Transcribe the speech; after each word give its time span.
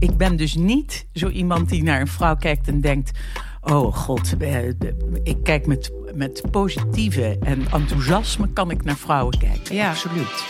ik 0.00 0.16
ben 0.16 0.36
dus 0.36 0.54
niet 0.54 1.06
zo 1.12 1.28
iemand 1.28 1.68
die 1.68 1.82
naar 1.82 2.00
een 2.00 2.08
vrouw 2.08 2.36
kijkt 2.36 2.68
en 2.68 2.80
denkt... 2.80 3.18
Oh 3.60 3.94
god, 3.94 4.36
eh, 4.38 4.68
ik 5.22 5.36
kijk 5.42 5.66
met, 5.66 5.92
met 6.14 6.42
positieve 6.50 7.38
en 7.40 7.66
enthousiasme 7.72 8.48
kan 8.52 8.70
ik 8.70 8.84
naar 8.84 8.96
vrouwen 8.96 9.38
kijken. 9.38 9.74
Ja. 9.74 9.88
Absoluut. 9.88 10.44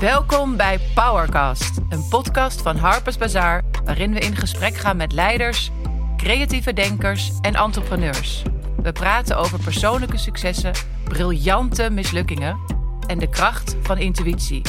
Welkom 0.00 0.56
bij 0.56 0.78
Powercast, 0.94 1.80
een 1.88 2.08
podcast 2.08 2.62
van 2.62 2.76
Harper's 2.76 3.18
Bazaar... 3.18 3.62
waarin 3.84 4.12
we 4.12 4.18
in 4.18 4.36
gesprek 4.36 4.74
gaan 4.74 4.96
met 4.96 5.12
leiders, 5.12 5.70
creatieve 6.16 6.72
denkers 6.72 7.32
en 7.40 7.54
entrepreneurs. 7.54 8.42
We 8.82 8.92
praten 8.92 9.36
over 9.36 9.58
persoonlijke 9.58 10.18
successen, 10.18 10.72
briljante 11.04 11.90
mislukkingen... 11.90 12.58
en 13.06 13.18
de 13.18 13.28
kracht 13.28 13.76
van 13.82 13.98
intuïtie. 13.98 14.62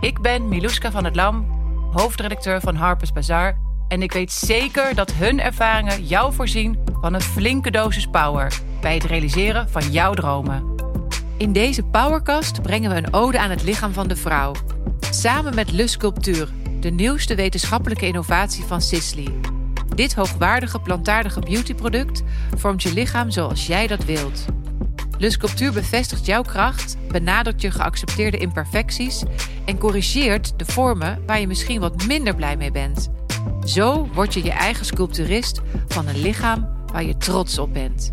Ik 0.00 0.20
ben 0.20 0.48
Miluska 0.48 0.90
van 0.90 1.04
het 1.04 1.16
Lam, 1.16 1.61
hoofdredacteur 1.92 2.60
van 2.60 2.74
Harper's 2.74 3.12
Bazaar... 3.12 3.58
en 3.88 4.02
ik 4.02 4.12
weet 4.12 4.32
zeker 4.32 4.94
dat 4.94 5.12
hun 5.12 5.40
ervaringen 5.40 6.04
jou 6.04 6.32
voorzien 6.32 6.78
van 7.00 7.14
een 7.14 7.20
flinke 7.20 7.70
dosis 7.70 8.06
power... 8.06 8.60
bij 8.80 8.94
het 8.94 9.04
realiseren 9.04 9.68
van 9.68 9.90
jouw 9.90 10.14
dromen. 10.14 10.74
In 11.36 11.52
deze 11.52 11.82
Powercast 11.82 12.62
brengen 12.62 12.90
we 12.90 12.96
een 12.96 13.14
ode 13.14 13.38
aan 13.38 13.50
het 13.50 13.62
lichaam 13.62 13.92
van 13.92 14.08
de 14.08 14.16
vrouw. 14.16 14.52
Samen 15.10 15.54
met 15.54 15.72
Le 15.72 15.86
Sculptuur, 15.86 16.48
de 16.80 16.90
nieuwste 16.90 17.34
wetenschappelijke 17.34 18.06
innovatie 18.06 18.64
van 18.64 18.80
Sisley. 18.80 19.34
Dit 19.94 20.14
hoogwaardige 20.14 20.80
plantaardige 20.80 21.40
beautyproduct 21.40 22.22
vormt 22.56 22.82
je 22.82 22.92
lichaam 22.92 23.30
zoals 23.30 23.66
jij 23.66 23.86
dat 23.86 24.04
wilt. 24.04 24.44
Le 25.22 25.30
Sculptuur 25.30 25.72
bevestigt 25.72 26.26
jouw 26.26 26.42
kracht, 26.42 26.96
benadrukt 27.08 27.60
je 27.60 27.70
geaccepteerde 27.70 28.36
imperfecties 28.36 29.22
en 29.64 29.78
corrigeert 29.78 30.58
de 30.58 30.64
vormen 30.64 31.22
waar 31.26 31.40
je 31.40 31.46
misschien 31.46 31.80
wat 31.80 32.06
minder 32.06 32.34
blij 32.34 32.56
mee 32.56 32.70
bent. 32.70 33.10
Zo 33.64 34.08
word 34.12 34.34
je 34.34 34.44
je 34.44 34.50
eigen 34.50 34.86
sculpturist 34.86 35.60
van 35.88 36.08
een 36.08 36.20
lichaam 36.20 36.68
waar 36.92 37.04
je 37.04 37.16
trots 37.16 37.58
op 37.58 37.72
bent. 37.72 38.12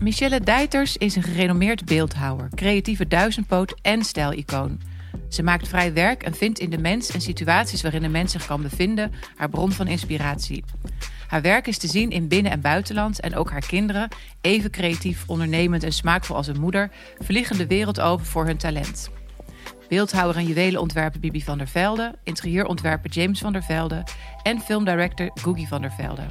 Michelle 0.00 0.40
Dijters 0.40 0.96
is 0.96 1.16
een 1.16 1.22
gerenommeerd 1.22 1.84
beeldhouwer, 1.84 2.48
creatieve 2.54 3.08
duizendpoot 3.08 3.74
en 3.82 4.04
stijlicoon. 4.04 4.80
Ze 5.28 5.42
maakt 5.42 5.68
vrij 5.68 5.92
werk 5.92 6.22
en 6.22 6.34
vindt 6.34 6.58
in 6.58 6.70
de 6.70 6.78
mens 6.78 7.10
en 7.10 7.20
situaties 7.20 7.82
waarin 7.82 8.02
de 8.02 8.08
mens 8.08 8.32
zich 8.32 8.46
kan 8.46 8.62
bevinden 8.62 9.12
haar 9.36 9.48
bron 9.48 9.72
van 9.72 9.86
inspiratie. 9.86 10.64
Haar 11.26 11.42
werk 11.42 11.66
is 11.66 11.78
te 11.78 11.86
zien 11.86 12.10
in 12.10 12.28
binnen- 12.28 12.52
en 12.52 12.60
buitenland 12.60 13.20
en 13.20 13.36
ook 13.36 13.50
haar 13.50 13.66
kinderen, 13.66 14.08
even 14.40 14.70
creatief, 14.70 15.24
ondernemend 15.26 15.82
en 15.82 15.92
smaakvol 15.92 16.36
als 16.36 16.46
een 16.46 16.60
moeder, 16.60 16.90
vliegen 17.18 17.58
de 17.58 17.66
wereld 17.66 18.00
over 18.00 18.26
voor 18.26 18.46
hun 18.46 18.56
talent. 18.56 19.10
Beeldhouwer 19.88 20.36
en 20.36 20.46
juwelenontwerper 20.46 21.20
Bibi 21.20 21.42
van 21.42 21.58
der 21.58 21.68
Velde, 21.68 22.14
interieurontwerper 22.22 23.10
James 23.10 23.38
van 23.38 23.52
der 23.52 23.62
Velde 23.62 24.04
en 24.42 24.60
filmdirector 24.60 25.30
Googie 25.34 25.68
van 25.68 25.80
der 25.80 25.92
Velde. 25.92 26.22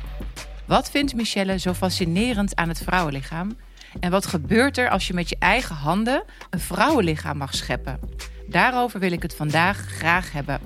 Wat 0.65 0.89
vindt 0.89 1.15
Michelle 1.15 1.59
zo 1.59 1.73
fascinerend 1.73 2.55
aan 2.55 2.67
het 2.67 2.81
vrouwenlichaam? 2.83 3.57
En 3.99 4.11
wat 4.11 4.25
gebeurt 4.25 4.77
er 4.77 4.89
als 4.89 5.07
je 5.07 5.13
met 5.13 5.29
je 5.29 5.35
eigen 5.39 5.75
handen 5.75 6.23
een 6.49 6.59
vrouwenlichaam 6.59 7.37
mag 7.37 7.55
scheppen? 7.55 7.99
Daarover 8.49 8.99
wil 8.99 9.11
ik 9.11 9.21
het 9.21 9.35
vandaag 9.35 9.77
graag 9.77 10.31
hebben. 10.31 10.59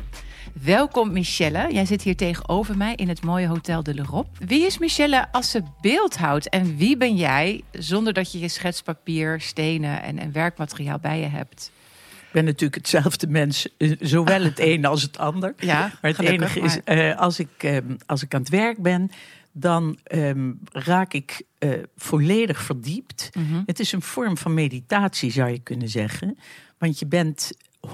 Welkom 0.61 1.11
Michelle. 1.11 1.73
Jij 1.73 1.85
zit 1.85 2.01
hier 2.01 2.15
tegenover 2.15 2.77
mij 2.77 2.95
in 2.95 3.09
het 3.09 3.23
mooie 3.23 3.47
Hotel 3.47 3.83
de 3.83 3.93
l'Europe. 3.93 4.45
Wie 4.45 4.65
is 4.65 4.77
Michelle 4.77 5.31
als 5.31 5.51
ze 5.51 5.63
beeldhoudt? 5.81 6.49
En 6.49 6.77
wie 6.77 6.97
ben 6.97 7.15
jij 7.15 7.63
zonder 7.71 8.13
dat 8.13 8.31
je 8.31 8.39
je 8.39 8.47
schetspapier, 8.47 9.41
stenen 9.41 10.01
en, 10.01 10.19
en 10.19 10.31
werkmateriaal 10.31 10.99
bij 10.99 11.19
je 11.19 11.27
hebt? 11.27 11.71
Ik 12.09 12.31
ben 12.31 12.45
natuurlijk 12.45 12.75
hetzelfde 12.75 13.27
mens, 13.27 13.67
eh, 13.77 13.91
zowel 13.99 14.43
het 14.43 14.59
een 14.69 14.85
als 14.85 15.01
het 15.01 15.17
ander. 15.17 15.53
Ja, 15.57 15.79
maar 15.79 16.11
het 16.11 16.15
gelukkig, 16.15 16.55
enige 16.55 16.59
is, 16.59 16.83
eh, 16.83 17.17
als, 17.17 17.39
ik, 17.39 17.49
eh, 17.57 17.77
als 18.05 18.23
ik 18.23 18.33
aan 18.33 18.41
het 18.41 18.49
werk 18.49 18.81
ben, 18.81 19.11
dan 19.51 19.97
ehm, 20.03 20.51
raak 20.71 21.13
ik 21.13 21.41
eh, 21.57 21.69
volledig 21.95 22.61
verdiept. 22.61 23.29
Mhm. 23.33 23.61
Het 23.65 23.79
is 23.79 23.91
een 23.91 24.01
vorm 24.01 24.37
van 24.37 24.53
meditatie, 24.53 25.31
zou 25.31 25.49
je 25.49 25.59
kunnen 25.59 25.89
zeggen. 25.89 26.37
Want 26.77 26.99
je 26.99 27.05
bent 27.05 27.51
100% 27.87 27.91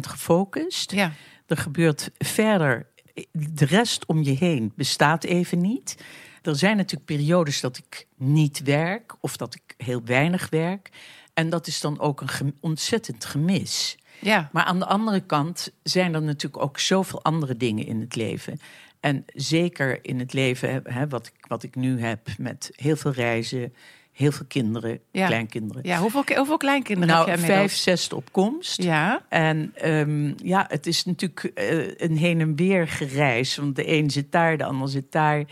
gefocust. 0.00 0.92
Ja, 0.92 1.12
Er 1.46 1.56
gebeurt 1.56 2.10
verder, 2.18 2.86
de 3.32 3.64
rest 3.64 4.06
om 4.06 4.22
je 4.22 4.30
heen 4.30 4.72
bestaat 4.76 5.24
even 5.24 5.60
niet. 5.60 5.96
Er 6.42 6.56
zijn 6.56 6.76
natuurlijk 6.76 7.04
periodes 7.04 7.60
dat 7.60 7.76
ik 7.76 8.06
niet 8.16 8.62
werk 8.62 9.14
of 9.20 9.36
dat 9.36 9.54
ik 9.54 9.74
heel 9.76 10.02
weinig 10.04 10.48
werk. 10.50 10.90
En 11.34 11.50
dat 11.50 11.66
is 11.66 11.80
dan 11.80 11.98
ook 12.00 12.20
een 12.20 12.28
gem- 12.28 12.56
ontzettend 12.60 13.24
gemis. 13.24 13.98
ja. 14.20 14.48
Maar 14.52 14.64
aan 14.64 14.78
de 14.78 14.86
andere 14.86 15.20
kant 15.20 15.72
zijn 15.82 16.14
er 16.14 16.22
natuurlijk 16.22 16.62
ook 16.62 16.78
zoveel 16.78 17.22
andere 17.24 17.56
dingen 17.56 17.86
in 17.86 18.00
het 18.00 18.14
leven. 18.16 18.60
En 19.00 19.24
zeker 19.34 20.04
in 20.04 20.18
het 20.18 20.32
leven 20.32 20.80
hè, 20.84 21.08
wat, 21.08 21.26
ik, 21.26 21.46
wat 21.48 21.62
ik 21.62 21.74
nu 21.74 22.00
heb 22.00 22.28
met 22.38 22.70
heel 22.74 22.96
veel 22.96 23.12
reizen, 23.12 23.74
heel 24.20 24.32
veel 24.32 24.46
kinderen, 24.48 25.00
Ja. 25.12 25.26
kleinkinderen. 25.26 25.82
ja. 25.86 25.98
Hoeveel, 25.98 26.24
hoeveel 26.36 26.56
kleinkinderen 26.56 27.14
nou, 27.14 27.30
heb 27.30 27.38
jij 27.38 27.46
vijf, 27.48 27.72
zes 27.74 28.12
op 28.12 28.32
komst. 28.32 28.82
Ja, 28.82 29.22
En 29.28 29.70
ehm, 29.74 30.32
ja, 30.36 30.64
het 30.68 30.86
is 30.86 31.04
natuurlijk 31.04 31.44
eh, 31.44 31.88
een 31.96 32.16
heen 32.16 32.40
en 32.40 32.56
weer 32.56 32.88
gereis. 32.88 33.56
Want 33.56 33.76
de 33.76 33.88
een 33.92 34.10
zit 34.10 34.32
daar, 34.32 34.56
de 34.56 34.64
ander 34.64 34.88
zit 34.88 35.12
daar. 35.12 35.44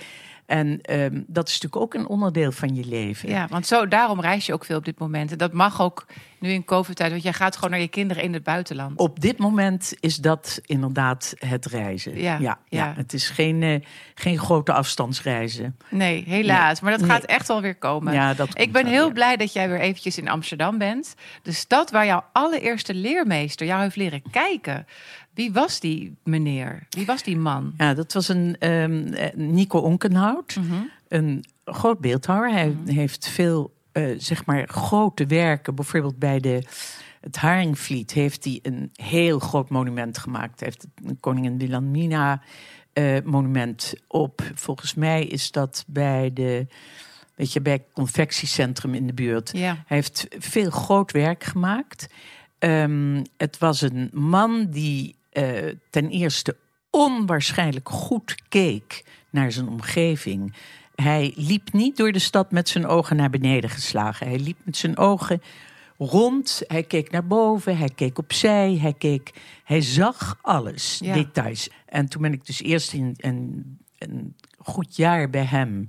En 0.46 0.80
ehm, 0.80 1.22
dat 1.26 1.48
is 1.48 1.60
natuurlijk 1.60 1.82
ook 1.82 1.94
een 1.94 2.08
onderdeel 2.08 2.52
van 2.52 2.74
je 2.74 2.84
leven. 2.84 3.28
Ja, 3.28 3.46
want 3.50 3.66
zo, 3.66 3.88
daarom 3.88 4.20
reis 4.20 4.46
je 4.46 4.52
ook 4.52 4.64
veel 4.64 4.76
op 4.76 4.84
dit 4.84 4.98
moment. 4.98 5.30
En 5.32 5.38
dat 5.38 5.52
mag 5.52 5.82
ook 5.82 6.06
nu 6.40 6.50
in 6.50 6.64
COVID-tijd, 6.64 7.10
want 7.10 7.22
jij 7.22 7.32
gaat 7.32 7.54
gewoon 7.54 7.70
naar 7.70 7.80
je 7.80 7.88
kinderen 7.88 8.22
in 8.22 8.32
het 8.32 8.42
buitenland. 8.42 8.98
Op 8.98 9.20
dit 9.20 9.38
moment 9.38 9.94
is 10.00 10.16
dat 10.16 10.60
inderdaad 10.66 11.34
het 11.38 11.66
reizen. 11.66 12.18
Ja, 12.20 12.38
ja, 12.38 12.58
ja. 12.68 12.92
Het 12.96 13.12
is 13.12 13.28
geen, 13.30 13.62
eh, 13.62 13.80
geen 14.14 14.38
grote 14.38 14.72
afstandsreizen. 14.72 15.76
Nee, 15.90 16.24
helaas. 16.26 16.80
Maar 16.80 16.90
dat 16.90 17.00
Nee. 17.00 17.10
gaat 17.10 17.24
echt 17.24 17.48
wel 17.48 17.60
weer 17.62 17.74
komen. 17.76 18.12
Ja, 18.12 18.34
dat 18.34 18.58
Ik 18.58 18.72
ben 18.72 18.86
heel 18.86 19.04
weer. 19.04 19.12
blij 19.12 19.36
dat 19.36 19.52
jij 19.52 19.68
weer 19.68 19.80
eventjes 19.80 20.18
in 20.18 20.28
Amsterdam 20.28 20.78
bent. 20.78 21.14
De 21.42 21.52
stad 21.52 21.90
waar 21.90 22.06
jouw 22.06 22.24
allereerste 22.32 22.94
leermeester 22.94 23.66
jou 23.66 23.82
heeft 23.82 23.96
leren 23.96 24.22
kijken. 24.30 24.86
Wie 25.34 25.52
was 25.52 25.80
die 25.80 26.16
meneer? 26.24 26.86
Wie 26.90 27.06
was 27.06 27.22
die 27.22 27.36
man? 27.36 27.72
Ja, 27.76 27.94
dat 27.94 28.12
was 28.12 28.28
een 28.28 28.56
ehm, 28.58 29.06
eh, 29.12 29.34
Nico 29.34 29.78
Onkenhout. 29.78 30.56
Mhm. 30.56 30.74
Een 31.08 31.44
groot 31.64 31.98
beeldhouwer. 32.00 32.50
Hij 32.52 32.76
heeft 32.84 33.28
veel, 33.28 33.72
eh, 33.92 34.14
zeg 34.16 34.46
maar, 34.46 34.68
grote 34.68 35.26
werken. 35.26 35.74
Bijvoorbeeld 35.74 36.18
bij 36.18 36.40
de, 36.40 36.62
het 37.20 37.36
Haringvliet 37.36 38.12
heeft 38.12 38.44
hij 38.44 38.58
een 38.62 38.90
heel 38.92 39.38
groot 39.38 39.68
monument 39.68 40.18
gemaakt. 40.18 40.60
Hij 40.60 40.68
heeft 40.68 40.86
het 41.04 41.20
Koningin 41.20 41.58
Wilhelmina 41.58 42.42
eh, 42.92 43.16
monument 43.24 43.94
op. 44.06 44.42
Volgens 44.54 44.94
mij 44.94 45.24
is 45.24 45.50
dat 45.50 45.84
bij 45.86 46.32
de... 46.32 46.66
Weet 47.34 47.52
je, 47.52 47.60
bij 47.60 47.72
het 47.72 47.86
confectiecentrum 47.92 48.94
in 48.94 49.06
de 49.06 49.12
buurt. 49.12 49.50
Ja. 49.52 49.82
Hij 49.86 49.96
heeft 49.96 50.26
veel 50.38 50.70
groot 50.70 51.12
werk 51.12 51.44
gemaakt. 51.44 52.08
Ehm, 52.58 53.24
het 53.36 53.58
was 53.58 53.80
een 53.80 54.10
man 54.12 54.66
die 54.70 55.16
eh, 55.30 55.74
ten 55.90 56.10
eerste 56.10 56.56
onwaarschijnlijk 56.90 57.88
goed 57.88 58.34
keek 58.48 59.04
naar 59.30 59.52
zijn 59.52 59.68
omgeving. 59.68 60.54
Hij 61.02 61.32
liep 61.36 61.72
niet 61.72 61.96
door 61.96 62.12
de 62.12 62.18
stad 62.18 62.50
met 62.50 62.68
zijn 62.68 62.86
ogen 62.86 63.16
naar 63.16 63.30
beneden 63.30 63.70
geslagen. 63.70 64.26
Hij 64.28 64.38
liep 64.38 64.56
met 64.62 64.76
zijn 64.76 64.96
ogen 64.96 65.42
rond. 65.98 66.62
Hij 66.66 66.82
keek 66.82 67.10
naar 67.10 67.26
boven, 67.26 67.76
hij 67.78 67.88
keek 67.94 68.18
opzij, 68.18 68.76
hij 68.80 68.92
keek. 68.92 69.32
Hij 69.64 69.80
zag 69.80 70.38
alles, 70.42 70.98
Ja. 71.02 71.14
details. 71.14 71.68
En 71.86 72.08
toen 72.08 72.22
ben 72.22 72.32
ik 72.32 72.46
dus 72.46 72.62
eerst 72.62 72.92
in 72.92 73.14
een, 73.16 73.64
een 73.98 74.34
goed 74.58 74.96
jaar 74.96 75.30
bij 75.30 75.44
hem 75.44 75.88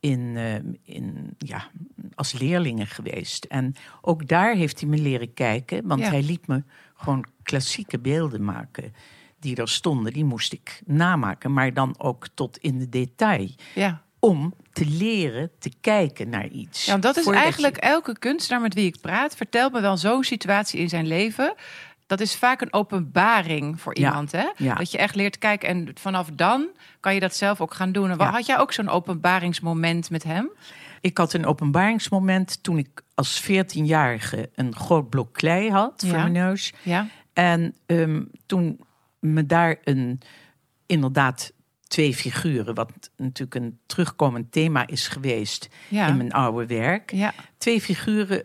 in, 0.00 0.32
eh, 0.36 0.54
in, 0.96 1.34
ja, 1.38 1.70
als 2.14 2.32
leerlingen 2.32 2.86
geweest. 2.86 3.44
En 3.44 3.74
ook 4.00 4.28
daar 4.28 4.54
heeft 4.54 4.80
hij 4.80 4.88
me 4.88 4.98
leren 4.98 5.34
kijken, 5.34 5.86
want 5.86 6.00
Ja. 6.00 6.08
hij 6.10 6.22
liet 6.22 6.46
me 6.46 6.62
gewoon 6.94 7.24
klassieke 7.42 7.98
beelden 7.98 8.44
maken. 8.44 8.94
Die 9.38 9.56
er 9.56 9.68
stonden, 9.68 10.12
die 10.12 10.24
moest 10.24 10.52
ik 10.52 10.82
namaken, 10.86 11.52
maar 11.52 11.74
dan 11.74 11.94
ook 11.98 12.26
tot 12.34 12.58
in 12.58 12.78
de 12.78 12.88
detail. 12.88 13.48
Ja. 13.74 14.02
Om 14.24 14.54
te 14.72 14.86
leren 14.86 15.50
te 15.58 15.72
kijken 15.80 16.28
naar 16.28 16.48
iets. 16.48 16.84
ja, 16.84 16.96
dat 16.96 17.16
is 17.16 17.22
Voordat 17.24 17.42
eigenlijk 17.42 17.74
je- 17.74 17.80
elke 17.80 18.18
kunstenaar 18.18 18.60
met 18.62 18.74
wie 18.74 18.86
ik 18.86 19.00
praat. 19.00 19.36
Vertelt 19.36 19.72
me 19.72 19.80
wel 19.80 19.96
zo'n 19.96 20.24
situatie 20.24 20.80
in 20.80 20.88
zijn 20.88 21.06
leven. 21.06 21.54
Dat 22.06 22.20
is 22.20 22.34
vaak 22.36 22.60
een 22.60 22.72
openbaring 22.72 23.80
voor 23.80 23.98
Ja, 23.98 24.08
iemand. 24.08 24.32
Hè? 24.32 24.46
ja. 24.56 24.74
Dat 24.74 24.90
je 24.90 24.98
echt 24.98 25.14
leert 25.14 25.38
kijken. 25.38 25.68
En 25.68 25.90
vanaf 25.94 26.28
dan 26.34 26.66
kan 27.00 27.14
je 27.14 27.20
dat 27.20 27.34
zelf 27.36 27.60
ook 27.60 27.74
gaan 27.74 27.92
doen. 27.92 28.10
En 28.10 28.16
wat- 28.16 28.26
Ja. 28.26 28.32
Had 28.32 28.46
jij 28.46 28.58
ook 28.58 28.72
zo'n 28.72 28.88
openbaringsmoment 28.88 30.10
met 30.10 30.22
hem? 30.22 30.50
Ik 31.00 31.18
had 31.18 31.32
een 31.32 31.46
openbaringsmoment 31.46 32.62
toen 32.62 32.78
ik 32.78 33.02
als 33.14 33.40
14-jarige 33.40 34.50
een 34.54 34.74
groot 34.76 35.10
blok 35.10 35.32
klei 35.32 35.70
had 35.70 36.04
voor 36.06 36.16
mijn 36.18 36.32
neus. 36.32 36.72
Ja. 36.82 37.06
En 37.32 37.74
ehm, 37.86 38.22
toen 38.46 38.80
me 39.18 39.46
daar 39.46 39.76
een, 39.84 40.20
inderdaad 40.86 41.52
twee 41.92 42.14
figuren, 42.14 42.74
wat 42.74 43.10
natuurlijk 43.16 43.54
een 43.54 43.78
terugkomend 43.86 44.52
thema 44.52 44.86
is 44.86 45.08
geweest 45.08 45.68
Ja. 45.88 46.08
in 46.08 46.16
mijn 46.16 46.32
oude 46.32 46.66
werk. 46.66 47.12
Ja. 47.12 47.34
Twee 47.58 47.80
figuren 47.80 48.44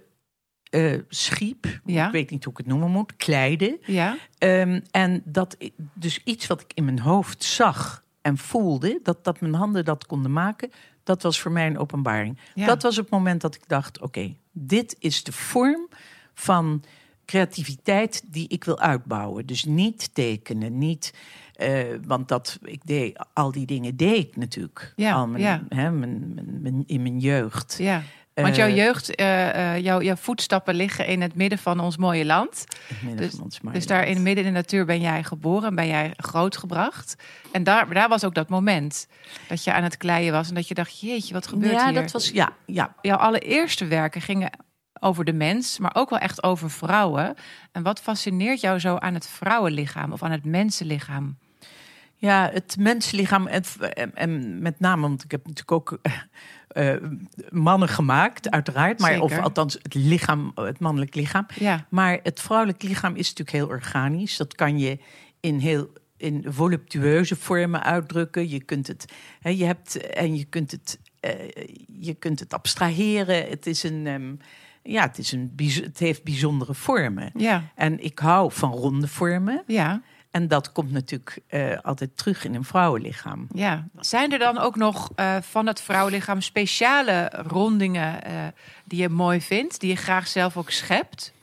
eh, 0.69 0.99
schiep. 1.09 1.79
Ja. 1.85 2.05
Ik 2.05 2.11
weet 2.11 2.29
niet 2.29 2.43
hoe 2.43 2.51
ik 2.53 2.57
het 2.57 2.67
noemen 2.67 2.91
moet. 2.91 3.15
Kleide. 3.15 3.79
Ja, 3.85 4.17
Ehm, 4.37 4.79
en 4.91 5.21
dat 5.25 5.57
dus 5.93 6.21
iets 6.23 6.47
wat 6.47 6.61
ik 6.61 6.71
in 6.73 6.85
mijn 6.85 6.99
hoofd 6.99 7.43
zag 7.43 8.03
en 8.21 8.37
voelde, 8.37 8.99
dat, 9.03 9.23
dat 9.23 9.39
mijn 9.41 9.53
handen 9.53 9.85
dat 9.85 10.05
konden 10.05 10.31
maken, 10.33 10.71
dat 11.03 11.23
was 11.23 11.39
voor 11.39 11.51
mij 11.51 11.67
een 11.67 11.77
openbaring. 11.77 12.37
Dat 12.55 12.81
was 12.81 12.95
het 12.95 13.09
moment 13.09 13.41
dat 13.41 13.55
ik 13.55 13.67
dacht: 13.67 14.01
oké, 14.01 14.35
dit 14.51 14.95
is 14.99 15.23
de 15.23 15.31
vorm 15.31 15.87
van 16.33 16.83
creativiteit 17.27 18.23
die 18.25 18.47
ik 18.47 18.63
wil 18.63 18.79
uitbouwen. 18.79 19.45
Dus 19.45 19.63
niet 19.63 20.09
tekenen, 20.13 20.77
niet. 20.77 21.13
eh, 21.55 21.83
want 22.05 22.27
dat, 22.27 22.59
ik 22.63 22.81
deed, 22.85 23.25
al 23.33 23.51
die 23.51 23.65
dingen 23.65 23.95
deed 23.97 24.17
ik 24.27 24.35
natuurlijk. 24.35 24.93
Ja, 24.95 25.13
al 25.13 25.27
mijn, 25.27 25.43
ja. 25.43 25.61
hè, 25.69 25.91
mijn, 25.91 26.33
mijn, 26.35 26.61
mijn- 26.61 26.83
in 26.87 27.01
mijn 27.01 27.19
jeugd. 27.19 27.75
ja. 27.79 28.01
Want 28.33 28.55
jouw 28.55 28.67
Eh, 28.67 28.75
jeugd, 28.75 29.15
eh, 29.15 29.77
jouw, 29.79 30.01
jouw 30.01 30.15
voetstappen 30.15 30.75
liggen 30.75 31.07
in 31.07 31.21
het 31.21 31.35
midden 31.35 31.57
van 31.59 31.79
ons 31.79 31.97
mooie 31.97 32.25
land. 32.25 32.65
het 32.87 33.01
midden 33.01 33.21
Dus- 33.25 33.35
van 33.35 33.43
ons 33.43 33.61
mooie 33.61 33.75
Dus 33.75 33.85
daar 33.87 34.07
in 34.07 34.13
het 34.13 34.23
midden 34.23 34.45
in 34.45 34.53
de 34.53 34.55
natuur 34.59 34.85
ben 34.85 35.01
jij 35.01 35.23
geboren, 35.23 35.75
ben 35.75 35.87
jij 35.87 36.13
grootgebracht. 36.17 37.15
En 37.51 37.63
daar, 37.63 37.93
daar 37.93 38.09
was 38.09 38.23
ook 38.23 38.35
dat 38.35 38.49
moment 38.49 39.07
dat 39.47 39.63
je 39.63 39.73
aan 39.73 39.83
het 39.83 39.97
kleien 39.97 40.31
was 40.33 40.49
en 40.49 40.55
dat 40.55 40.67
je 40.67 40.73
dacht, 40.73 40.99
jeetje, 40.99 41.33
wat 41.33 41.47
gebeurt 41.47 41.73
ja, 41.73 41.89
hier? 41.91 42.01
dat 42.01 42.11
was 42.11 42.29
ja, 42.29 42.53
ja. 42.65 42.95
Jouw 43.01 43.17
allereerste 43.17 43.85
werken 43.85 44.21
gingen 44.21 44.49
over 44.99 45.25
de 45.25 45.33
mens, 45.33 45.79
maar 45.79 45.95
ook 45.95 46.09
wel 46.09 46.19
echt 46.19 46.43
over 46.43 46.71
vrouwen. 46.71 47.35
En 47.71 47.83
wat 47.83 47.99
fascineert 47.99 48.61
jou 48.61 48.79
zo 48.79 48.95
aan 48.95 49.13
het 49.13 49.27
vrouwenlichaam 49.27 50.11
of 50.11 50.23
aan 50.23 50.31
het 50.31 50.45
mensenlichaam? 50.45 51.37
Ja, 52.15 52.49
het 52.53 52.75
mensenlichaam. 52.79 53.47
En, 53.47 53.63
en, 53.93 54.15
en 54.15 54.61
met 54.61 54.79
name, 54.79 55.01
want 55.01 55.23
ik 55.23 55.31
heb 55.31 55.47
natuurlijk 55.47 55.71
ook 55.71 55.99
eh, 56.01 56.93
eh, 56.93 57.03
mannen 57.49 57.89
gemaakt, 57.89 58.49
uiteraard. 58.49 58.99
Maar, 58.99 59.19
of 59.19 59.39
althans, 59.39 59.73
het 59.73 59.93
lichaam, 59.93 60.51
het 60.55 60.79
mannelijk 60.79 61.15
lichaam. 61.15 61.45
Ja, 61.55 61.85
Maar 61.89 62.19
het 62.23 62.41
vrouwelijk 62.41 62.83
lichaam 62.83 63.15
is 63.15 63.29
natuurlijk 63.29 63.57
heel 63.57 63.67
organisch. 63.67 64.37
Dat 64.37 64.55
kan 64.55 64.79
je 64.79 64.99
in 65.39 65.59
heel 65.59 65.89
in 66.17 66.45
voluptueuze 66.47 67.35
vormen 67.35 67.83
uitdrukken. 67.83 68.49
Je 68.49 68.63
kunt 68.63 68.87
het, 68.87 69.13
hè, 69.39 69.49
je 69.49 69.65
hebt 69.65 69.97
en 69.97 70.35
je 70.35 70.45
kunt 70.45 70.71
het, 70.71 70.99
eh, 71.19 71.31
je 71.99 72.13
kunt 72.13 72.39
het 72.39 72.53
abstraheren. 72.53 73.49
Het 73.49 73.65
is 73.67 73.83
een, 73.83 74.07
ehm, 74.07 74.35
ja, 74.87 75.01
het 75.01 75.17
is 75.17 75.31
een, 75.31 75.53
het 75.83 75.99
heeft 75.99 76.23
bijzondere 76.23 76.73
vormen. 76.73 77.31
ja, 77.35 77.63
En 77.75 78.03
ik 78.03 78.19
hou 78.19 78.51
van 78.51 78.71
ronde 78.71 79.07
vormen. 79.07 79.63
ja, 79.67 80.01
En 80.31 80.47
dat 80.47 80.71
komt 80.71 80.91
natuurlijk 80.91 81.39
eh, 81.47 81.77
altijd 81.81 82.17
terug 82.17 82.45
in 82.45 82.55
een 82.55 82.63
vrouwenlichaam. 82.63 83.47
ja. 83.53 83.87
Zijn 83.99 84.31
er 84.31 84.39
dan 84.39 84.57
ook 84.57 84.75
nog 84.75 85.11
eh, 85.15 85.35
van 85.41 85.67
het 85.67 85.81
vrouwenlichaam 85.81 86.41
speciale 86.41 87.31
rondingen 87.47 88.23
eh, 88.23 88.33
die 88.85 89.01
je 89.01 89.09
mooi 89.09 89.41
vindt, 89.41 89.79
die 89.79 89.89
je 89.89 89.95
graag 89.95 90.27
zelf 90.27 90.57
ook 90.57 90.69
schept? 90.69 91.33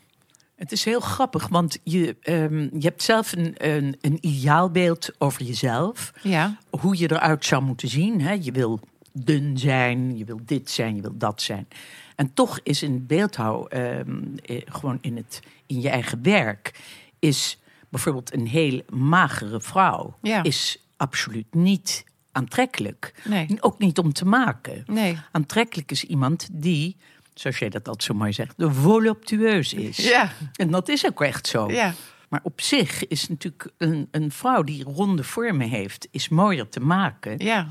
Het 0.57 0.73
is 0.73 0.85
heel 0.85 1.01
grappig, 1.01 1.49
want 1.49 1.79
je, 1.83 2.17
ehm, 2.23 2.59
je 2.59 2.87
hebt 2.87 3.03
zelf 3.03 3.33
een, 3.33 3.55
een, 3.57 3.97
een 4.01 4.19
ideaalbeeld 4.21 5.11
over 5.19 5.43
jezelf. 5.43 6.13
Ja, 6.23 6.57
Hoe 6.71 6.99
je 6.99 7.11
eruit 7.13 7.45
zou 7.45 7.63
moeten 7.63 7.89
zien. 7.89 8.21
Hè? 8.21 8.33
Je 8.33 8.53
wil 8.53 8.81
dun 9.19 9.59
zijn, 9.59 10.17
je 10.17 10.25
wil 10.25 10.41
dit 10.45 10.71
zijn, 10.71 10.95
je 10.97 11.03
wil 11.03 11.17
dat 11.19 11.43
zijn. 11.43 11.69
En 12.17 12.35
toch 12.35 12.61
is 12.63 12.83
in 12.83 13.07
beeldhouw, 13.07 13.67
ehm, 13.67 14.23
eh, 14.45 14.61
gewoon 14.65 14.99
in, 15.01 15.17
het, 15.17 15.41
in 15.67 15.81
je 15.81 15.89
eigen 15.89 16.23
werk, 16.23 16.81
is 17.19 17.59
bijvoorbeeld 17.89 18.33
een 18.35 18.47
heel 18.47 18.83
magere 18.89 19.61
vrouw, 19.61 20.17
Ja. 20.23 20.43
is 20.43 20.79
absoluut 20.97 21.55
niet 21.55 22.05
aantrekkelijk. 22.33 23.15
nee, 23.25 23.47
Ook 23.61 23.79
niet 23.79 23.99
om 23.99 24.13
te 24.13 24.25
maken. 24.25 24.83
nee. 24.87 25.19
Aantrekkelijk 25.33 25.91
is 25.91 26.05
iemand 26.05 26.49
die, 26.53 26.97
zoals 27.35 27.59
jij 27.59 27.69
dat 27.69 27.87
altijd 27.89 28.05
zo 28.05 28.15
mooi 28.15 28.33
zegt, 28.33 28.55
de 28.59 28.73
voluptueus 28.73 29.73
is. 29.75 29.97
Ja, 29.97 30.31
En 30.57 30.71
dat 30.71 30.89
is 30.89 31.07
ook 31.07 31.23
echt 31.23 31.47
zo. 31.47 31.71
ja, 31.71 31.95
Maar 32.29 32.41
op 32.43 32.61
zich 32.61 33.07
is 33.07 33.29
natuurlijk 33.29 33.71
een, 33.79 34.09
een 34.11 34.31
vrouw 34.31 34.63
die 34.63 34.85
ronde 34.85 35.25
vormen 35.25 35.69
heeft, 35.69 36.09
is 36.11 36.29
mooier 36.29 36.69
te 36.69 36.81
maken. 36.81 37.39
ja. 37.45 37.69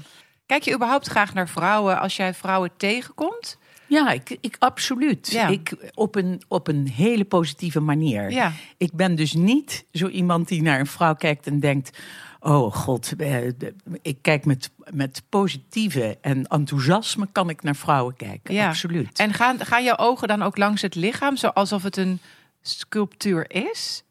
Kijk 0.53 0.65
je 0.65 0.73
überhaupt 0.73 1.07
graag 1.07 1.33
naar 1.33 1.49
vrouwen 1.49 1.99
als 1.99 2.15
jij 2.15 2.33
vrouwen 2.33 2.71
tegenkomt? 2.77 3.57
Ja, 3.87 4.11
ik, 4.11 4.37
ik 4.41 4.55
absoluut. 4.59 5.31
Ja. 5.31 5.47
Ik, 5.47 5.91
op, 5.93 6.15
een, 6.15 6.41
op 6.47 6.67
een 6.67 6.87
hele 6.87 7.25
positieve 7.25 7.79
manier. 7.79 8.31
Ja. 8.31 8.51
Ik 8.77 8.93
ben 8.93 9.15
dus 9.15 9.33
niet 9.33 9.85
zo 9.91 10.07
iemand 10.07 10.47
die 10.47 10.61
naar 10.61 10.79
een 10.79 10.87
vrouw 10.87 11.15
kijkt 11.15 11.47
en 11.47 11.59
denkt. 11.59 11.97
Oh 12.39 12.73
god, 12.73 13.13
eh, 13.17 13.47
ik 14.01 14.17
kijk 14.21 14.45
met, 14.45 14.71
met 14.91 15.23
positieve 15.29 16.17
en 16.21 16.47
enthousiasme 16.47 17.27
kan 17.31 17.49
ik 17.49 17.63
naar 17.63 17.75
vrouwen 17.75 18.15
kijken. 18.15 18.53
Ja. 18.53 18.67
Absoluut. 18.67 19.19
En 19.19 19.33
gaan, 19.33 19.65
gaan 19.65 19.83
jouw 19.83 19.97
ogen 19.97 20.27
dan 20.27 20.41
ook 20.41 20.57
langs 20.57 20.81
het 20.81 20.95
lichaam, 20.95 21.35
zo 21.35 21.47
alsof 21.47 21.83
het 21.83 21.97
een 21.97 22.19
sculptuur 22.61 23.51
is? 23.51 24.03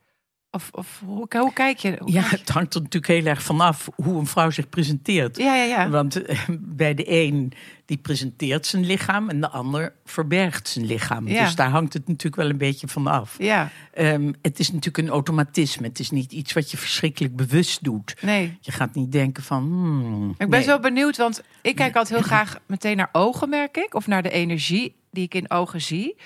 Of, 0.55 0.69
of 0.73 1.03
hoe, 1.05 1.27
hoe 1.39 1.53
kijk 1.53 1.79
je? 1.79 1.97
hoe 1.99 2.13
ja, 2.13 2.23
het 2.23 2.49
hangt 2.49 2.75
er 2.75 2.81
natuurlijk 2.83 3.13
heel 3.13 3.27
erg 3.27 3.43
vanaf 3.43 3.89
hoe 3.95 4.19
een 4.19 4.27
vrouw 4.27 4.51
zich 4.51 4.69
presenteert. 4.69 5.37
ja, 5.37 5.55
ja, 5.55 5.63
ja. 5.65 5.89
Want 5.89 6.25
eh, 6.25 6.39
bij 6.61 6.95
de 6.95 7.11
een 7.13 7.53
die 7.87 7.97
presenteert 7.97 8.67
zijn 8.67 8.85
lichaam 8.87 9.29
en 9.29 9.41
de 9.41 9.49
ander 9.49 9.93
verbergt 10.05 10.69
zijn 10.69 10.87
lichaam. 10.87 11.29
Ja. 11.29 11.45
Dus 11.45 11.55
daar 11.55 11.69
hangt 11.69 11.93
het 11.93 12.09
natuurlijk 12.09 12.37
wel 12.43 12.51
een 12.51 12.59
beetje 12.59 12.89
van 12.89 13.07
af. 13.07 13.35
Ja, 13.39 13.71
Ehm, 13.93 14.33
het 14.43 14.59
is 14.59 14.69
natuurlijk 14.69 14.99
een 15.07 15.09
automatisme. 15.15 15.87
Het 15.87 15.99
is 15.99 16.11
niet 16.11 16.33
iets 16.33 16.53
wat 16.53 16.71
je 16.71 16.77
verschrikkelijk 16.77 17.37
bewust 17.37 17.85
doet. 17.85 18.15
nee. 18.21 18.59
Je 18.61 18.73
gaat 18.73 18.95
niet 18.95 19.13
denken 19.13 19.43
van. 19.43 19.63
hmm, 19.63 20.31
Ik 20.31 20.37
ben 20.39 20.49
nee. 20.49 20.63
zo 20.63 20.79
benieuwd, 20.79 21.17
want 21.17 21.43
ik 21.63 21.75
kijk 21.77 21.97
altijd 21.97 22.19
heel 22.19 22.29
graag 22.37 22.59
meteen 22.67 22.97
naar 22.97 23.09
ogen, 23.13 23.49
merk 23.49 23.77
ik. 23.77 23.95
Of 23.95 24.07
naar 24.07 24.23
de 24.23 24.31
energie 24.31 24.95
die 25.11 25.25
ik 25.25 25.35
in 25.35 25.51
ogen 25.51 25.81
zie. 25.81 26.17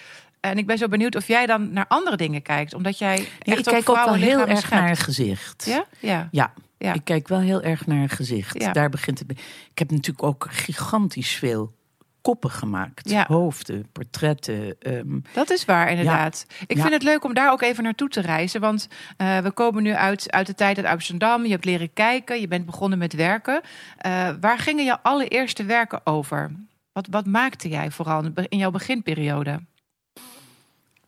En 0.51 0.59
ik 0.59 0.67
ben 0.67 0.79
zo 0.79 0.89
benieuwd 0.89 1.17
of 1.17 1.27
jij 1.27 1.47
dan 1.47 1.73
naar 1.73 1.85
andere 1.89 2.17
dingen 2.17 2.43
kijkt. 2.43 2.75
Omdat 2.75 2.99
jij 2.99 3.17
Ja, 3.19 3.25
echt 3.39 3.59
ik 3.59 3.65
kijk 3.65 3.89
ook 3.89 4.05
wel 4.05 4.15
heel 4.15 4.47
erg 4.47 4.59
schept. 4.59 4.83
naar 4.83 4.97
gezicht. 4.97 5.65
Ja? 5.67 5.85
Ja. 6.01 6.29
Ja, 6.31 6.53
Ja. 6.79 6.93
ik 6.95 7.05
kijk 7.05 7.29
wel 7.29 7.41
heel 7.41 7.63
erg 7.63 7.87
naar 7.87 8.09
gezicht. 8.09 8.63
Ja. 8.63 8.73
Daar 8.73 8.89
begint 8.89 9.19
het. 9.19 9.31
Ik 9.71 9.79
heb 9.79 9.91
natuurlijk 9.91 10.23
ook 10.27 10.47
gigantisch 10.51 11.33
veel 11.33 11.75
koppen 12.21 12.51
gemaakt. 12.51 13.11
Ja. 13.11 13.25
Hoofden, 13.29 13.87
portretten. 13.93 14.77
ehm, 14.81 15.19
Dat 15.33 15.51
is 15.51 15.65
waar, 15.65 15.91
inderdaad. 15.91 16.47
Ik 16.67 16.77
Ja. 16.77 16.81
vind 16.83 16.93
het 16.95 17.03
leuk 17.03 17.25
om 17.25 17.35
daar 17.35 17.53
ook 17.53 17.63
even 17.63 17.85
naartoe 17.85 18.09
te 18.09 18.21
reizen. 18.21 18.61
Want 18.61 18.89
eh, 19.17 19.39
we 19.39 19.51
komen 19.51 19.83
nu 19.83 19.93
uit, 19.95 20.31
uit 20.33 20.47
de 20.47 20.55
tijd 20.55 20.77
uit 20.77 20.87
Amsterdam. 20.87 21.45
Je 21.45 21.51
hebt 21.51 21.65
leren 21.65 21.93
kijken, 21.93 22.41
je 22.41 22.49
bent 22.49 22.67
begonnen 22.67 22.99
met 22.99 23.13
werken. 23.13 23.61
Eh, 23.99 24.29
waar 24.41 24.59
gingen 24.59 24.85
jouw 24.85 24.99
allereerste 25.03 25.65
werken 25.65 26.01
over? 26.07 26.51
Wat, 26.93 27.07
wat 27.11 27.27
maakte 27.27 27.69
jij 27.69 27.91
vooral 27.91 28.25
in 28.49 28.59
jouw 28.59 28.71
beginperiode? 28.71 29.61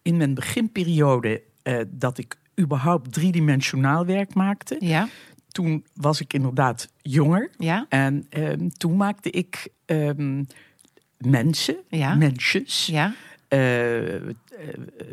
In 0.08 0.16
mijn 0.16 0.34
beginperiode 0.34 1.42
eh, 1.62 1.78
dat 1.88 2.18
ik 2.18 2.36
überhaupt 2.60 3.12
driedimensionaal 3.12 4.06
werk 4.06 4.34
maakte. 4.34 4.76
Ja, 4.78 5.08
Toen 5.48 5.84
was 5.94 6.20
ik 6.20 6.32
inderdaad 6.32 6.88
jonger. 7.02 7.50
ja, 7.58 7.86
En 7.88 8.26
ehm, 8.30 8.68
toen 8.68 8.96
maakte 8.96 9.30
ik 9.30 9.68
ehm, 9.86 10.42
mensen, 11.18 11.76
Ja. 11.88 12.14
mensjes, 12.14 12.86
ja. 12.86 13.14
eh, 13.48 14.14
eh, 14.16 14.30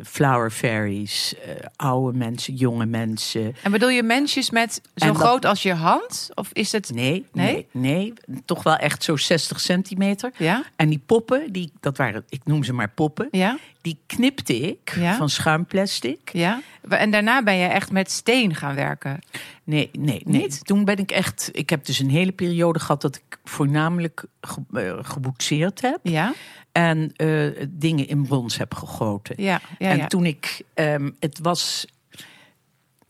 flower 0.04 0.52
fairies, 0.52 1.36
oude 1.75 2.18
mensen, 2.18 2.54
jonge 2.56 2.86
mensen. 2.86 3.56
En 3.64 3.72
bedoel 3.72 3.90
je 3.90 4.04
mensjes 4.04 4.50
met 4.50 4.82
zo 4.96 5.06
dat- 5.08 5.16
groot 5.16 5.46
als 5.46 5.64
je 5.64 5.74
hand? 5.74 6.30
Of 6.34 6.50
is 6.54 6.72
het... 6.72 6.92
Nee, 6.94 7.25
Nee? 7.34 7.54
nee, 7.54 7.68
nee, 7.72 8.14
toch 8.46 8.64
wel 8.64 8.75
echt 8.75 9.04
zo 9.04 9.16
60 9.16 9.60
centimeter. 9.60 10.32
Ja, 10.38 10.64
En 10.75 10.90
die 10.90 11.02
poppen, 11.06 11.52
die, 11.52 11.72
dat 11.80 11.98
waren, 11.98 12.24
ik 12.30 12.42
noem 12.46 12.64
ze 12.64 12.74
maar 12.74 12.90
poppen, 12.90 13.28
ja, 13.32 13.58
die 13.86 14.00
knipte 14.06 14.56
ik 14.60 14.96
Ja. 14.96 15.15
van 15.15 15.30
schuimplastic. 15.30 16.30
ja. 16.34 16.62
En 16.89 17.12
daarna 17.12 17.44
ben 17.44 17.56
je 17.56 17.68
echt 17.68 17.92
met 17.92 18.12
steen 18.12 18.56
gaan 18.56 18.75
werken. 18.75 19.20
Nee, 19.63 19.89
nee, 19.94 20.22
nee. 20.25 20.42
Niet? 20.42 20.65
Toen 20.65 20.86
ben 20.86 20.98
ik 20.98 21.12
echt. 21.12 21.50
Ik 21.51 21.70
heb 21.70 21.86
dus 21.86 22.00
een 22.00 22.10
hele 22.10 22.32
periode 22.32 22.80
gehad 22.80 23.01
dat 23.01 23.15
ik 23.15 23.39
voornamelijk 23.44 24.25
ge, 24.42 24.62
eh, 24.74 24.98
geboetseerd 25.01 25.82
heb. 25.82 26.00
Ja, 26.04 26.34
En 26.72 27.12
eh, 27.15 27.65
dingen 27.70 28.08
in 28.08 28.25
brons 28.27 28.58
heb 28.58 28.74
gegoten. 28.74 29.36
ja, 29.44 29.62
ja. 29.80 29.89
en 29.89 29.98
ja. 29.98 30.08
toen 30.08 30.25
ik. 30.25 30.62
ehm, 30.74 31.10
het 31.20 31.39
was. 31.42 31.86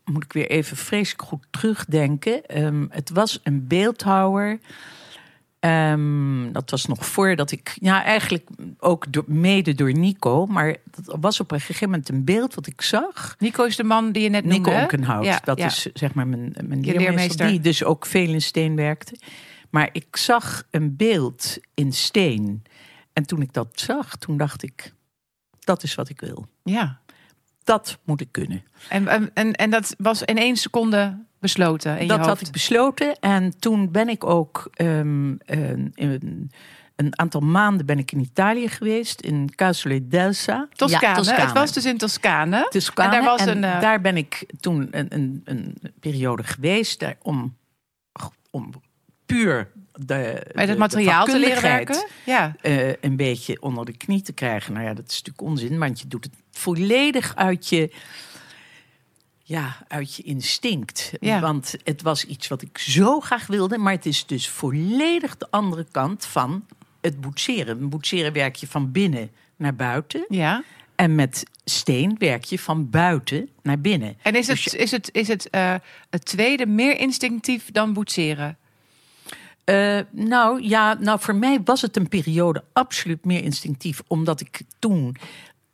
Moet 0.06 0.24
ik 0.24 0.34
weer 0.34 0.50
even 0.50 0.78
vreselijk 0.78 1.22
goed 1.22 1.46
terugdenken. 1.50 2.46
Ehm, 2.46 2.86
het 2.90 3.10
was 3.10 3.40
een 3.44 3.68
beeldhouwer. 3.68 4.60
Ehm, 5.66 6.52
dat 6.52 6.70
was 6.70 6.86
nog 6.86 7.06
voordat 7.06 7.52
ik. 7.52 7.78
Ja, 7.82 8.04
eigenlijk 8.04 8.48
ook 8.80 9.12
door, 9.14 9.24
mede 9.28 9.74
door 9.74 9.94
Nico. 9.94 10.46
Maar 10.46 10.76
dat 10.92 11.18
was 11.20 11.40
op 11.40 11.52
een 11.52 11.60
gegeven 11.60 11.90
moment 11.90 12.10
een 12.10 12.24
beeld 12.24 12.56
wat 12.56 12.68
ik 12.68 12.82
zag. 12.82 13.36
Nico 13.40 13.64
is 13.64 13.76
de 13.76 13.84
man 13.84 14.12
die 14.12 14.24
je 14.24 14.30
net 14.30 14.46
noemde. 14.46 14.70
Nico? 14.70 14.82
Onkenhout. 14.82 15.26
Ja, 15.26 15.40
dat 15.44 15.58
ja. 15.58 15.66
is 15.66 15.88
zeg 15.94 16.14
maar 16.14 16.28
mijn, 16.28 16.42
mijn 16.42 16.68
leermeester, 16.68 16.98
leermeester. 16.98 17.48
Die 17.48 17.60
dus 17.60 17.84
ook 17.84 18.06
veel 18.06 18.30
in 18.30 18.42
steen 18.42 18.76
werkte. 18.76 19.18
Maar 19.70 19.90
ik 19.92 20.16
zag 20.16 20.64
een 20.72 20.96
beeld 20.96 21.58
in 21.74 21.94
steen. 21.94 22.64
En 23.14 23.26
toen 23.26 23.42
ik 23.42 23.54
dat 23.54 23.68
zag, 23.74 24.16
toen 24.16 24.38
dacht 24.38 24.64
ik... 24.64 24.94
Dat 25.60 25.84
is 25.84 25.96
wat 25.96 26.10
ik 26.10 26.20
wil. 26.20 26.48
Ja. 26.64 27.00
Dat 27.64 27.98
moet 28.04 28.22
ik 28.22 28.32
kunnen. 28.32 28.64
En, 28.90 29.08
en, 29.08 29.32
en, 29.34 29.54
en 29.54 29.70
dat 29.70 29.96
was 29.98 30.24
in 30.24 30.38
één 30.38 30.56
seconde 30.56 31.26
besloten 31.46 31.98
in 32.00 32.08
dat 32.08 32.18
je 32.18 32.24
had 32.26 32.42
ik 32.42 32.52
besloten. 32.52 33.20
En 33.20 33.60
toen 33.60 33.92
ben 33.92 34.10
ik 34.10 34.24
ook... 34.24 34.70
ehm, 34.74 35.34
een- 35.96 36.50
aantal 37.10 37.42
maanden 37.42 37.86
ben 37.86 38.00
ik 38.00 38.12
in 38.12 38.20
Italië 38.20 38.68
geweest, 38.68 39.22
in 39.22 39.56
Casole 39.56 40.08
d'Elsa. 40.08 40.68
Toscane. 40.74 41.08
Ja, 41.08 41.14
Toscane. 41.14 41.42
Het 41.42 41.52
was 41.52 41.74
dus 41.74 41.86
in 41.86 41.98
Toscane. 41.98 42.68
Toscane. 42.70 43.10
En 43.10 43.16
daar 43.16 43.24
was 43.30 43.42
En 43.42 43.58
een, 43.58 43.64
eh, 43.64 43.82
daar 43.82 44.02
ben 44.02 44.18
ik 44.18 44.46
toen 44.60 44.88
een, 44.92 45.08
een, 45.10 45.42
een 45.46 45.78
periode 46.00 46.44
geweest 46.44 47.00
daar, 47.00 47.16
om, 47.22 47.58
om 48.52 48.72
puur 49.26 49.72
de, 49.94 50.46
Met 50.54 50.70
het 50.70 50.78
materiaal 50.78 51.26
te 51.26 51.40
leren 51.40 51.62
werken. 51.62 52.08
Ja. 52.26 52.56
eh, 52.62 52.88
een 53.02 53.16
beetje 53.16 53.62
onder 53.62 53.86
de 53.86 53.98
knie 53.98 54.22
te 54.22 54.34
krijgen. 54.34 54.74
Nou 54.74 54.86
ja, 54.86 54.94
dat 54.94 55.10
is 55.10 55.18
natuurlijk 55.22 55.48
onzin, 55.48 55.80
want 55.80 56.00
je 56.00 56.08
doet 56.08 56.24
het 56.24 56.34
volledig 56.52 57.36
uit 57.36 57.70
je, 57.70 57.92
ja, 59.48 59.86
uit 59.88 60.16
je 60.16 60.24
instinct. 60.24 61.12
Ja. 61.20 61.40
Want 61.40 61.76
het 61.84 62.02
was 62.02 62.26
iets 62.26 62.48
wat 62.48 62.62
ik 62.62 62.78
zo 62.78 63.20
graag 63.20 63.48
wilde, 63.48 63.78
maar 63.78 63.94
het 63.94 64.06
is 64.06 64.26
dus 64.26 64.50
volledig 64.50 65.38
de 65.38 65.48
andere 65.50 65.86
kant 65.92 66.26
van 66.26 66.66
het 67.02 67.22
boetseren. 67.22 67.82
Een 67.82 67.90
boetseren 67.90 68.34
werk 68.34 68.56
je 68.56 68.68
van 68.68 68.92
binnen 68.92 69.32
naar 69.56 69.76
buiten. 69.76 70.26
ja. 70.30 70.64
En 70.96 71.16
met 71.16 71.44
steen 71.64 72.16
werk 72.18 72.44
je 72.44 72.60
van 72.60 72.90
buiten 72.90 73.50
naar 73.62 73.80
binnen. 73.80 74.18
En 74.22 74.36
is 74.36 74.46
Dus 74.46 74.66
het, 74.66 74.74
is 74.74 74.92
het, 74.92 75.10
is 75.12 75.28
het, 75.28 75.50
eh, 75.50 75.76
het 76.10 76.26
tweede 76.26 76.66
meer 76.66 77.00
instinctief 77.00 77.72
dan 77.72 77.94
boetseren? 77.94 78.58
Eh, 79.64 80.00
nou 80.12 80.64
ja, 80.64 80.94
nou 81.00 81.20
voor 81.20 81.36
mij 81.36 81.62
was 81.64 81.82
het 81.82 81.98
een 81.98 82.10
periode 82.10 82.64
absoluut 82.74 83.26
meer 83.26 83.44
instinctief, 83.44 84.02
omdat 84.08 84.42
ik 84.42 84.62
toen 84.80 85.16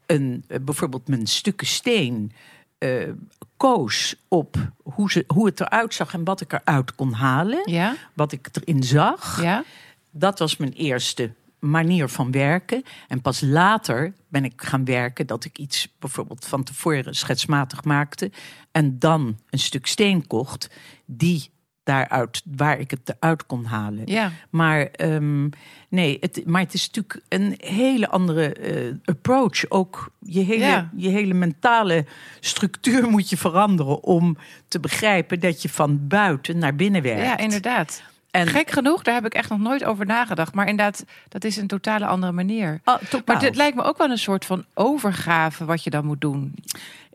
een, 0.05 0.43
eh, 0.47 0.59
bijvoorbeeld 0.61 1.07
mijn 1.07 1.27
stukken 1.27 1.67
steen 1.67 2.31
eh, 2.81 3.09
koos 3.57 4.15
op 4.27 4.57
hoe, 4.83 5.11
ze, 5.11 5.23
hoe 5.27 5.45
het 5.45 5.59
eruit 5.59 5.93
zag 5.93 6.13
en 6.13 6.23
wat 6.23 6.41
ik 6.41 6.53
eruit 6.53 6.95
kon 6.95 7.13
halen, 7.13 7.71
Ja. 7.71 7.95
wat 8.13 8.31
ik 8.31 8.49
erin 8.51 8.83
zag. 8.83 9.41
Ja. 9.41 9.63
Dat 10.11 10.39
was 10.39 10.57
mijn 10.57 10.73
eerste 10.73 11.33
manier 11.59 12.09
van 12.09 12.31
werken. 12.31 12.83
En 13.07 13.21
pas 13.21 13.41
later 13.41 14.13
ben 14.27 14.45
ik 14.45 14.61
gaan 14.61 14.85
werken 14.85 15.27
dat 15.27 15.45
ik 15.45 15.57
iets 15.57 15.93
bijvoorbeeld 15.99 16.45
van 16.45 16.63
tevoren 16.63 17.15
schetsmatig 17.15 17.83
maakte. 17.83 18.31
En 18.71 18.99
dan 18.99 19.37
een 19.49 19.59
stuk 19.59 19.87
steen 19.87 20.27
kocht 20.27 20.69
die 21.05 21.49
daaruit, 21.91 22.41
waar 22.55 22.79
ik 22.79 22.91
het 22.91 23.15
eruit 23.19 23.45
kon 23.45 23.65
halen. 23.65 24.01
Ja. 24.05 24.31
Maar, 24.49 24.81
ehm, 24.85 25.49
nee, 25.89 26.17
het, 26.19 26.41
maar 26.45 26.61
het 26.61 26.73
is 26.73 26.89
natuurlijk 26.91 27.25
een 27.29 27.55
hele 27.57 28.09
andere 28.09 28.53
eh, 28.53 28.93
approach. 29.05 29.69
Ook 29.69 30.11
je 30.19 30.39
hele, 30.39 30.65
Ja. 30.65 30.89
je 30.95 31.09
hele 31.09 31.33
mentale 31.33 32.05
structuur 32.39 33.09
moet 33.09 33.29
je 33.29 33.37
veranderen 33.37 34.03
om 34.03 34.37
te 34.67 34.79
begrijpen 34.79 35.39
dat 35.39 35.61
je 35.61 35.69
van 35.69 36.07
buiten 36.07 36.57
naar 36.57 36.75
binnen 36.75 37.01
werkt. 37.01 37.21
ja, 37.21 37.37
inderdaad. 37.37 38.03
En, 38.31 38.47
Gek 38.47 38.71
genoeg, 38.71 39.03
daar 39.03 39.13
heb 39.13 39.25
ik 39.25 39.33
echt 39.33 39.49
nog 39.49 39.59
nooit 39.59 39.83
over 39.83 40.05
nagedacht. 40.05 40.53
Maar 40.53 40.67
inderdaad, 40.67 41.05
dat 41.29 41.43
is 41.43 41.57
een 41.57 41.67
totale 41.67 42.05
andere 42.05 42.31
manier. 42.31 42.81
Oh. 42.85 42.95
Maar 43.25 43.39
dit 43.39 43.55
lijkt 43.55 43.75
me 43.75 43.83
ook 43.83 43.97
wel 43.97 44.09
een 44.09 44.17
soort 44.17 44.45
van 44.45 44.65
overgave 44.73 45.65
wat 45.65 45.83
je 45.83 45.89
dan 45.89 46.05
moet 46.05 46.21
doen. 46.21 46.53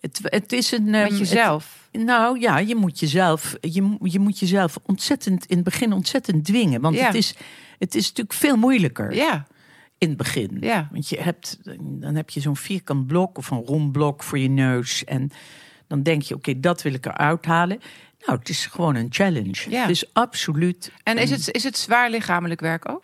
Het, 0.01 0.21
het 0.23 0.53
is 0.53 0.73
een. 0.73 0.91
Met 0.91 1.11
ehm, 1.11 1.17
jezelf. 1.19 1.89
het- 1.93 2.03
nou 2.05 2.41
ja, 2.41 2.59
je 2.59 2.75
moet 2.75 2.99
jezelf, 2.99 3.57
je, 3.61 3.97
je 4.03 4.19
moet 4.19 4.39
jezelf 4.39 4.79
ontzettend 4.83 5.47
in 5.47 5.55
het 5.57 5.65
begin 5.65 5.93
ontzettend 5.93 6.45
dwingen. 6.45 6.81
Want 6.81 6.97
Ja. 6.97 7.07
het, 7.07 7.15
is, 7.15 7.35
het 7.79 7.95
is 7.95 8.07
natuurlijk 8.09 8.37
veel 8.39 8.57
moeilijker 8.57 9.15
Ja, 9.15 9.47
in 9.99 10.09
het 10.09 10.17
begin. 10.17 10.57
Ja. 10.61 10.89
Want 10.93 11.09
je 11.09 11.21
hebt, 11.21 11.59
dan 11.81 12.15
heb 12.15 12.31
je 12.31 12.41
zo'n 12.41 12.57
vierkant 12.57 13.07
blok 13.07 13.39
of 13.39 13.51
een 13.51 13.63
rond 13.63 13.93
blok 13.93 14.23
voor 14.23 14.39
je 14.39 14.49
neus. 14.49 15.05
En 15.05 15.31
dan 15.87 16.03
denk 16.03 16.23
je, 16.23 16.35
oké, 16.35 16.61
dat 16.61 16.83
wil 16.83 16.95
ik 16.95 17.07
eruit 17.07 17.45
halen. 17.45 17.81
Nou, 18.27 18.39
het 18.39 18.49
is 18.49 18.67
gewoon 18.67 18.95
een 18.95 19.07
challenge. 19.11 19.71
Ja. 19.71 19.81
Het 19.81 19.91
is 19.91 20.13
absoluut. 20.15 20.93
en 21.03 21.19
is 21.19 21.31
het, 21.31 21.51
is 21.55 21.65
het 21.65 21.77
zwaar 21.79 22.11
lichamelijk 22.11 22.61
werk 22.61 22.91
ook? 22.91 23.03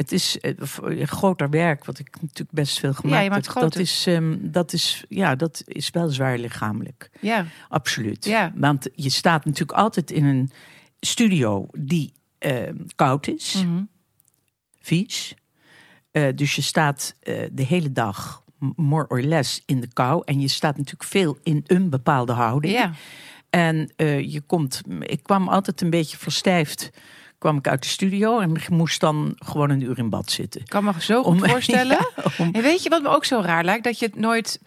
Het 0.00 0.12
is 0.12 0.40
eh, 0.40 0.54
voor 0.58 0.94
groter 1.06 1.50
werk, 1.50 1.84
wat 1.84 1.98
ik 1.98 2.16
natuurlijk 2.20 2.52
best 2.52 2.78
veel 2.78 2.92
gemaakt 2.92 3.28
maakt 3.28 3.44
heb. 3.46 3.54
groter. 3.54 3.70
Dat 3.70 3.78
is, 3.78 4.06
ehm, 4.06 4.36
dat, 4.40 4.72
is, 4.72 5.04
ja, 5.08 5.34
dat 5.34 5.62
is 5.66 5.90
wel 5.90 6.08
zwaar 6.08 6.38
lichamelijk. 6.38 7.10
Ja, 7.20 7.46
Absoluut. 7.68 8.24
Ja. 8.24 8.52
Want 8.54 8.88
je 8.94 9.10
staat 9.10 9.44
natuurlijk 9.44 9.78
altijd 9.78 10.10
in 10.10 10.24
een 10.24 10.50
studio 11.00 11.66
die 11.78 12.12
ehm, 12.38 12.76
koud 12.94 13.26
is, 13.28 13.62
Mhm. 13.66 13.82
vies. 14.80 15.34
Eh, 16.10 16.28
dus 16.34 16.54
je 16.54 16.62
staat 16.62 17.14
eh, 17.20 17.42
de 17.52 17.62
hele 17.62 17.92
dag, 17.92 18.44
more 18.76 19.06
or 19.08 19.20
less, 19.20 19.62
in 19.66 19.80
de 19.80 19.88
kou. 19.92 20.22
En 20.24 20.40
je 20.40 20.48
staat 20.48 20.76
natuurlijk 20.76 21.04
veel 21.10 21.38
in 21.42 21.64
een 21.66 21.90
bepaalde 21.90 22.32
houding. 22.32 22.74
ja. 22.74 22.92
En 23.50 23.92
eh, 23.96 24.32
je 24.32 24.40
komt, 24.40 24.80
ik 25.00 25.22
kwam 25.22 25.48
altijd 25.48 25.80
een 25.80 25.90
beetje 25.90 26.16
verstijfd. 26.16 26.90
Kwam 27.40 27.56
ik 27.56 27.68
uit 27.68 27.82
de 27.82 27.88
studio 27.88 28.38
en 28.40 28.56
moest 28.70 29.00
dan 29.00 29.34
gewoon 29.38 29.70
een 29.70 29.80
uur 29.80 29.98
in 29.98 30.08
bad 30.10 30.30
zitten. 30.30 30.60
Ik 30.60 30.66
kan 30.68 30.84
me 30.84 30.92
zo 31.00 31.22
goed 31.22 31.42
Om- 31.42 31.48
voorstellen. 31.50 31.98
Ja, 32.16 32.22
om- 32.38 32.52
En 32.52 32.62
weet 32.62 32.82
je 32.82 32.88
wat 32.88 33.02
me 33.02 33.08
ook 33.08 33.24
zo 33.24 33.40
raar 33.44 33.64
lijkt? 33.64 33.84
Dat 33.84 33.98
je 33.98 34.06
het 34.06 34.16
nooit, 34.16 34.60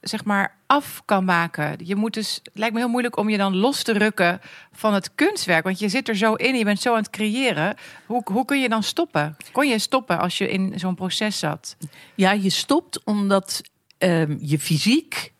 zeg 0.00 0.24
maar, 0.24 0.56
af 0.66 1.02
kan 1.04 1.24
maken. 1.24 1.76
Je 1.84 1.96
moet 1.96 2.14
dus, 2.14 2.34
het 2.42 2.50
lijkt 2.58 2.74
me 2.74 2.80
heel 2.80 2.88
moeilijk 2.88 3.16
om 3.16 3.28
je 3.28 3.36
dan 3.36 3.56
los 3.56 3.82
te 3.82 3.92
rukken 3.92 4.40
van 4.72 4.94
het 4.94 5.14
kunstwerk. 5.14 5.64
Want 5.64 5.78
je 5.78 5.88
zit 5.88 6.08
er 6.08 6.16
zo 6.16 6.34
in, 6.34 6.54
je 6.54 6.64
bent 6.64 6.80
zo 6.80 6.90
aan 6.90 6.96
het 7.02 7.10
creëren. 7.10 7.74
Hoe, 8.06 8.22
hoe 8.24 8.44
kun 8.44 8.60
je 8.60 8.68
dan 8.68 8.82
stoppen? 8.82 9.36
Kon 9.52 9.68
je 9.68 9.78
stoppen 9.78 10.18
als 10.20 10.38
je 10.38 10.50
in 10.50 10.72
zo'n 10.78 10.94
proces 10.94 11.38
zat? 11.38 11.76
Ja, 12.14 12.32
je 12.32 12.50
stopt 12.50 13.04
omdat 13.04 13.62
ehm, 13.98 14.36
je 14.40 14.58
fysiek 14.58 15.32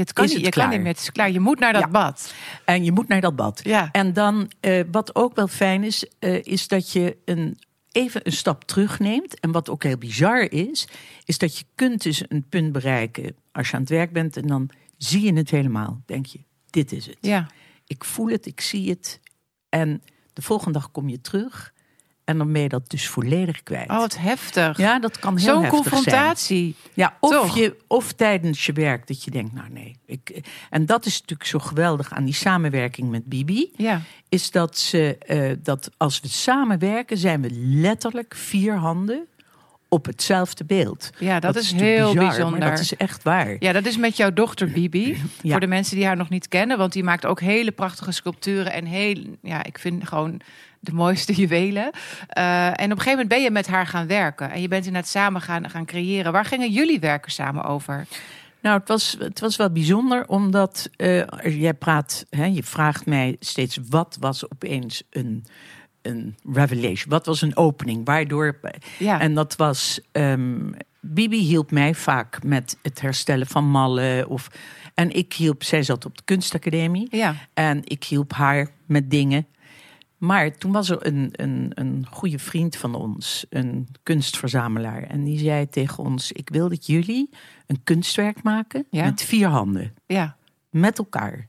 Het 0.00 0.12
kan 0.12 0.24
Is 0.24 0.30
niet, 0.30 0.38
het 0.44 0.46
je 0.46 0.60
kan 0.60 0.62
klaar? 0.62 0.68
niet 0.74 0.84
meer, 0.86 0.92
het 0.92 1.02
is 1.02 1.12
klaar. 1.12 1.30
Je 1.30 1.40
moet 1.40 1.58
naar 1.58 1.72
dat 1.72 1.82
Ja. 1.82 1.88
bad. 1.88 2.34
en 2.64 2.84
je 2.84 2.92
moet 2.92 3.08
naar 3.08 3.20
dat 3.20 3.36
bad. 3.36 3.60
Ja. 3.64 3.88
En 3.92 4.12
dan, 4.12 4.50
eh, 4.60 4.84
wat 4.90 5.14
ook 5.14 5.34
wel 5.34 5.48
fijn 5.48 5.84
is, 5.84 6.06
eh, 6.18 6.44
is 6.44 6.68
dat 6.68 6.92
je 6.92 7.16
een, 7.24 7.58
even 7.92 8.20
een 8.24 8.32
stap 8.32 8.64
terugneemt. 8.64 9.40
En 9.40 9.52
wat 9.52 9.68
ook 9.70 9.82
heel 9.82 9.96
bizar 9.98 10.50
is, 10.52 10.88
is 11.24 11.38
dat 11.38 11.58
je 11.58 11.64
kunt 11.74 12.02
dus 12.02 12.22
een 12.28 12.48
punt 12.48 12.72
bereiken 12.72 13.36
als 13.52 13.68
je 13.68 13.74
aan 13.74 13.80
het 13.80 13.90
werk 13.90 14.12
bent. 14.12 14.36
En 14.36 14.46
dan 14.46 14.70
zie 14.98 15.20
je 15.22 15.32
het 15.32 15.50
helemaal. 15.50 16.02
Denk 16.06 16.26
je, 16.26 16.38
dit 16.70 16.92
is 16.92 17.06
het. 17.06 17.16
Ja. 17.20 17.46
Ik 17.86 18.04
voel 18.04 18.28
het, 18.28 18.46
ik 18.46 18.60
zie 18.60 18.90
het. 18.90 19.20
En 19.68 20.02
de 20.32 20.42
volgende 20.42 20.78
dag 20.78 20.90
kom 20.90 21.08
je 21.08 21.20
terug. 21.20 21.72
En 22.26 22.38
dan 22.38 22.52
ben 22.52 22.62
je 22.62 22.68
dat 22.68 22.90
dus 22.90 23.08
volledig 23.08 23.62
kwijt. 23.62 23.90
Oh, 23.90 23.98
wat 23.98 24.18
heftig. 24.18 24.78
ja, 24.78 24.98
dat 24.98 25.18
kan 25.18 25.36
heel 25.36 25.54
Zo'n 25.54 25.62
heftig 25.62 25.82
zijn. 25.82 25.92
confrontatie. 25.92 26.74
Ja, 26.94 27.16
of, 27.20 27.30
Toch? 27.30 27.56
je, 27.56 27.76
of 27.86 28.12
tijdens 28.12 28.66
je 28.66 28.72
werk 28.72 29.06
dat 29.06 29.24
je 29.24 29.30
denkt, 29.30 29.52
nou 29.52 29.68
nee. 29.70 29.96
Ik, 30.06 30.40
en 30.70 30.86
dat 30.86 31.06
is 31.06 31.20
natuurlijk 31.20 31.48
zo 31.48 31.58
geweldig 31.58 32.12
aan 32.12 32.24
die 32.24 32.34
samenwerking 32.34 33.10
met 33.10 33.24
Bibi. 33.24 33.72
Ja. 33.76 34.00
Is 34.28 34.50
dat, 34.50 34.78
ze, 34.78 35.18
eh, 35.18 35.52
dat 35.62 35.90
als 35.96 36.20
we 36.20 36.28
samenwerken, 36.28 37.18
zijn 37.18 37.42
we 37.42 37.48
letterlijk 37.60 38.34
vier 38.34 38.74
handen 38.74 39.26
op 39.88 40.06
hetzelfde 40.06 40.64
beeld. 40.64 41.10
Ja, 41.18 41.40
dat 41.40 41.56
is 41.56 41.72
heel 41.72 42.12
bizar, 42.12 42.28
bijzonder. 42.28 42.60
dat 42.60 42.78
is 42.78 42.96
echt 42.96 43.22
waar. 43.22 43.56
Ja, 43.58 43.72
dat 43.72 43.86
is 43.86 43.96
met 43.96 44.16
jouw 44.16 44.32
dochter 44.32 44.70
Bibi. 44.70 45.16
Ja. 45.42 45.50
Voor 45.50 45.60
de 45.60 45.66
mensen 45.66 45.96
die 45.96 46.06
haar 46.06 46.16
nog 46.16 46.28
niet 46.28 46.48
kennen. 46.48 46.78
Want 46.78 46.92
die 46.92 47.04
maakt 47.04 47.26
ook 47.26 47.40
hele 47.40 47.70
prachtige 47.70 48.12
sculpturen. 48.12 48.72
En 48.72 48.84
heel, 48.84 49.24
ja, 49.42 49.64
ik 49.64 49.78
vind 49.78 50.08
gewoon 50.08 50.40
de 50.86 50.92
mooiste 50.92 51.32
juwelen. 51.40 51.90
Eh, 52.28 52.66
en 52.66 52.72
op 52.72 52.78
een 52.80 52.88
gegeven 52.88 53.10
moment 53.10 53.28
ben 53.28 53.42
je 53.42 53.50
met 53.50 53.66
haar 53.66 53.86
gaan 53.86 54.06
werken. 54.06 54.50
En 54.50 54.60
je 54.60 54.68
bent 54.68 54.86
inderdaad 54.86 55.10
samen 55.10 55.40
gaan, 55.40 55.70
gaan 55.70 55.84
creëren. 55.84 56.32
Waar 56.32 56.44
gingen 56.44 56.70
jullie 56.70 57.00
werken 57.00 57.32
samen 57.32 57.64
over? 57.64 58.06
Nou, 58.66 58.78
het 58.78 58.88
was, 58.88 59.16
het 59.18 59.40
was 59.40 59.56
wel 59.56 59.70
bijzonder, 59.70 60.26
omdat 60.26 60.90
eh, 60.96 61.22
jij 61.60 61.74
praat, 61.74 62.26
hè, 62.30 62.44
je 62.44 62.62
vraagt 62.62 63.06
mij 63.06 63.36
steeds 63.40 63.78
wat 63.88 64.16
was 64.20 64.50
opeens 64.50 65.02
een, 65.10 65.44
een 66.02 66.36
revelation, 66.52 67.08
wat 67.10 67.26
was 67.26 67.42
een 67.42 67.56
opening, 67.56 68.04
waardoor. 68.04 68.60
Ja. 68.98 69.20
En 69.20 69.34
dat 69.34 69.56
was, 69.56 70.00
ehm, 70.12 70.72
Bibi 71.00 71.38
hielp 71.38 71.70
mij 71.70 71.94
vaak 71.94 72.42
met 72.42 72.78
het 72.82 73.00
herstellen 73.00 73.46
van 73.46 73.64
mallen. 73.64 74.28
Of, 74.28 74.48
en 74.94 75.10
ik 75.10 75.32
hielp, 75.32 75.62
zij 75.62 75.82
zat 75.82 76.04
op 76.04 76.16
de 76.16 76.24
kunstacademie. 76.24 77.08
Ja. 77.10 77.34
En 77.54 77.80
ik 77.84 78.04
hielp 78.04 78.32
haar 78.32 78.68
met 78.86 79.10
dingen. 79.10 79.46
Maar 80.18 80.56
toen 80.58 80.72
was 80.72 80.90
er 80.90 81.06
een, 81.06 81.28
een, 81.32 81.70
een 81.74 82.06
goede 82.10 82.38
vriend 82.38 82.76
van 82.76 82.94
ons, 82.94 83.46
een 83.48 83.88
kunstverzamelaar. 84.02 85.02
En 85.02 85.24
die 85.24 85.38
zei 85.38 85.68
tegen 85.68 86.04
ons: 86.04 86.32
Ik 86.32 86.48
wil 86.48 86.68
dat 86.68 86.86
jullie 86.86 87.30
een 87.66 87.80
kunstwerk 87.84 88.42
maken 88.42 88.86
Ja. 88.90 89.04
met 89.04 89.22
vier 89.22 89.48
handen, 89.48 89.94
Ja. 90.06 90.36
met 90.70 90.98
elkaar. 90.98 91.48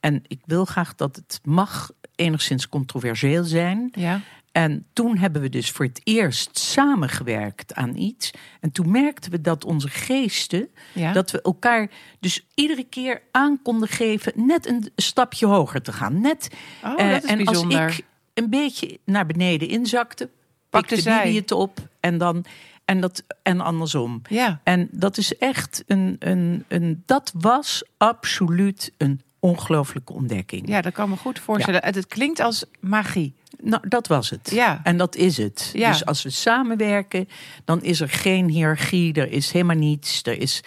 En 0.00 0.22
ik 0.26 0.40
wil 0.44 0.64
graag 0.64 0.94
dat 0.94 1.16
het 1.16 1.40
mag 1.44 1.90
enigszins 2.14 2.68
controversieel 2.68 3.44
zijn. 3.44 3.88
Ja. 3.92 4.20
En 4.58 4.86
toen 4.92 5.16
hebben 5.18 5.42
we 5.42 5.48
dus 5.48 5.70
voor 5.70 5.84
het 5.84 6.00
eerst 6.04 6.58
samengewerkt 6.58 7.74
aan 7.74 7.96
iets. 7.96 8.30
En 8.60 8.72
toen 8.72 8.90
merkten 8.90 9.30
we 9.30 9.40
dat 9.40 9.64
onze 9.64 9.88
geesten, 9.88 10.68
Ja. 10.94 11.12
dat 11.12 11.30
we 11.30 11.42
elkaar 11.42 11.90
dus 12.20 12.46
iedere 12.54 12.84
keer 12.84 13.22
aan 13.30 13.62
konden 13.62 13.88
geven 13.88 14.32
net 14.36 14.66
een 14.66 14.90
stapje 14.96 15.46
hoger 15.46 15.82
te 15.82 15.92
gaan. 15.92 16.20
Net, 16.20 16.48
Oh, 16.84 17.00
eh, 17.00 17.10
dat 17.10 17.24
is 17.24 17.30
en 17.30 17.44
bijzonder. 17.44 17.84
als 17.84 17.98
ik 17.98 18.04
een 18.34 18.50
beetje 18.50 18.98
naar 19.04 19.26
beneden 19.26 19.68
inzakte, 19.68 20.30
Pakte 20.70 21.00
zij. 21.00 21.32
Het 21.32 21.52
op 21.52 21.78
en 22.00 22.18
dan 22.18 22.44
en 22.84 23.00
dat 23.00 23.24
en 23.42 23.60
andersom. 23.60 24.22
Ja. 24.28 24.60
En 24.64 24.88
dat 24.90 25.16
is 25.16 25.36
echt 25.36 25.84
een, 25.86 26.16
een, 26.18 26.64
een 26.68 27.02
dat 27.06 27.32
was 27.38 27.82
absoluut 27.96 28.92
een 28.96 29.20
ongelooflijke 29.40 30.12
ontdekking. 30.12 30.68
Ja, 30.68 30.80
dat 30.80 30.92
kan 30.92 31.08
me 31.08 31.16
goed 31.16 31.38
voorstellen. 31.38 31.84
Het, 31.84 31.94
het 31.94 32.06
klinkt 32.06 32.40
als 32.40 32.64
magie. 32.80 33.34
Nou, 33.62 33.88
dat 33.88 34.06
was 34.06 34.30
het. 34.30 34.50
Ja. 34.50 34.80
En 34.82 34.96
dat 34.96 35.16
is 35.16 35.36
het. 35.36 35.70
Ja. 35.72 35.90
Dus 35.90 36.04
als 36.04 36.22
we 36.22 36.30
samenwerken, 36.30 37.28
dan 37.64 37.82
is 37.82 38.00
er 38.00 38.08
geen 38.08 38.48
hiërarchie, 38.48 39.12
er 39.12 39.30
is 39.30 39.52
helemaal 39.52 39.76
niets, 39.76 40.22
er 40.22 40.40
is 40.40 40.60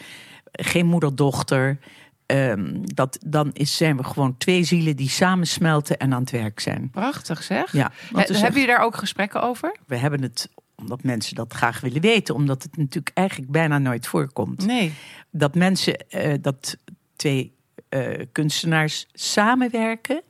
geen 0.52 0.86
moeder-dochter. 0.86 1.80
Ehm, 2.26 2.82
dat, 2.84 3.20
dan 3.26 3.50
is, 3.54 3.78
zijn 3.78 3.98
we 3.98 4.04
gewoon 4.04 4.38
twee 4.38 4.64
zielen 4.64 4.96
die 4.96 5.10
samensmelten 5.10 5.98
en 5.98 6.14
aan 6.14 6.22
het 6.22 6.32
werk 6.32 6.60
zijn. 6.60 6.90
Prachtig 6.90 7.44
zeg. 7.44 7.72
Ja, 7.72 7.92
He- 8.14 8.22
is 8.22 8.42
hebben 8.42 8.62
jullie 8.62 8.76
daar 8.76 8.86
ook 8.86 8.96
gesprekken 8.96 9.42
over? 9.42 9.76
we 9.88 9.96
hebben 9.96 10.22
het 10.22 10.50
omdat 10.76 11.04
mensen 11.04 11.36
dat 11.36 11.54
graag 11.54 11.80
willen 11.80 12.02
weten, 12.02 12.36
omdat 12.36 12.64
het 12.64 12.78
natuurlijk 12.78 13.18
eigenlijk 13.18 13.52
bijna 13.52 13.78
nooit 13.78 14.08
voorkomt. 14.08 14.66
Nee. 14.66 14.94
Dat 15.32 15.56
mensen, 15.56 16.10
eh, 16.10 16.34
dat 16.42 16.78
twee 17.16 17.44
eh, 17.44 17.61
kunstenaars 18.32 19.06
samenwerken 19.14 20.22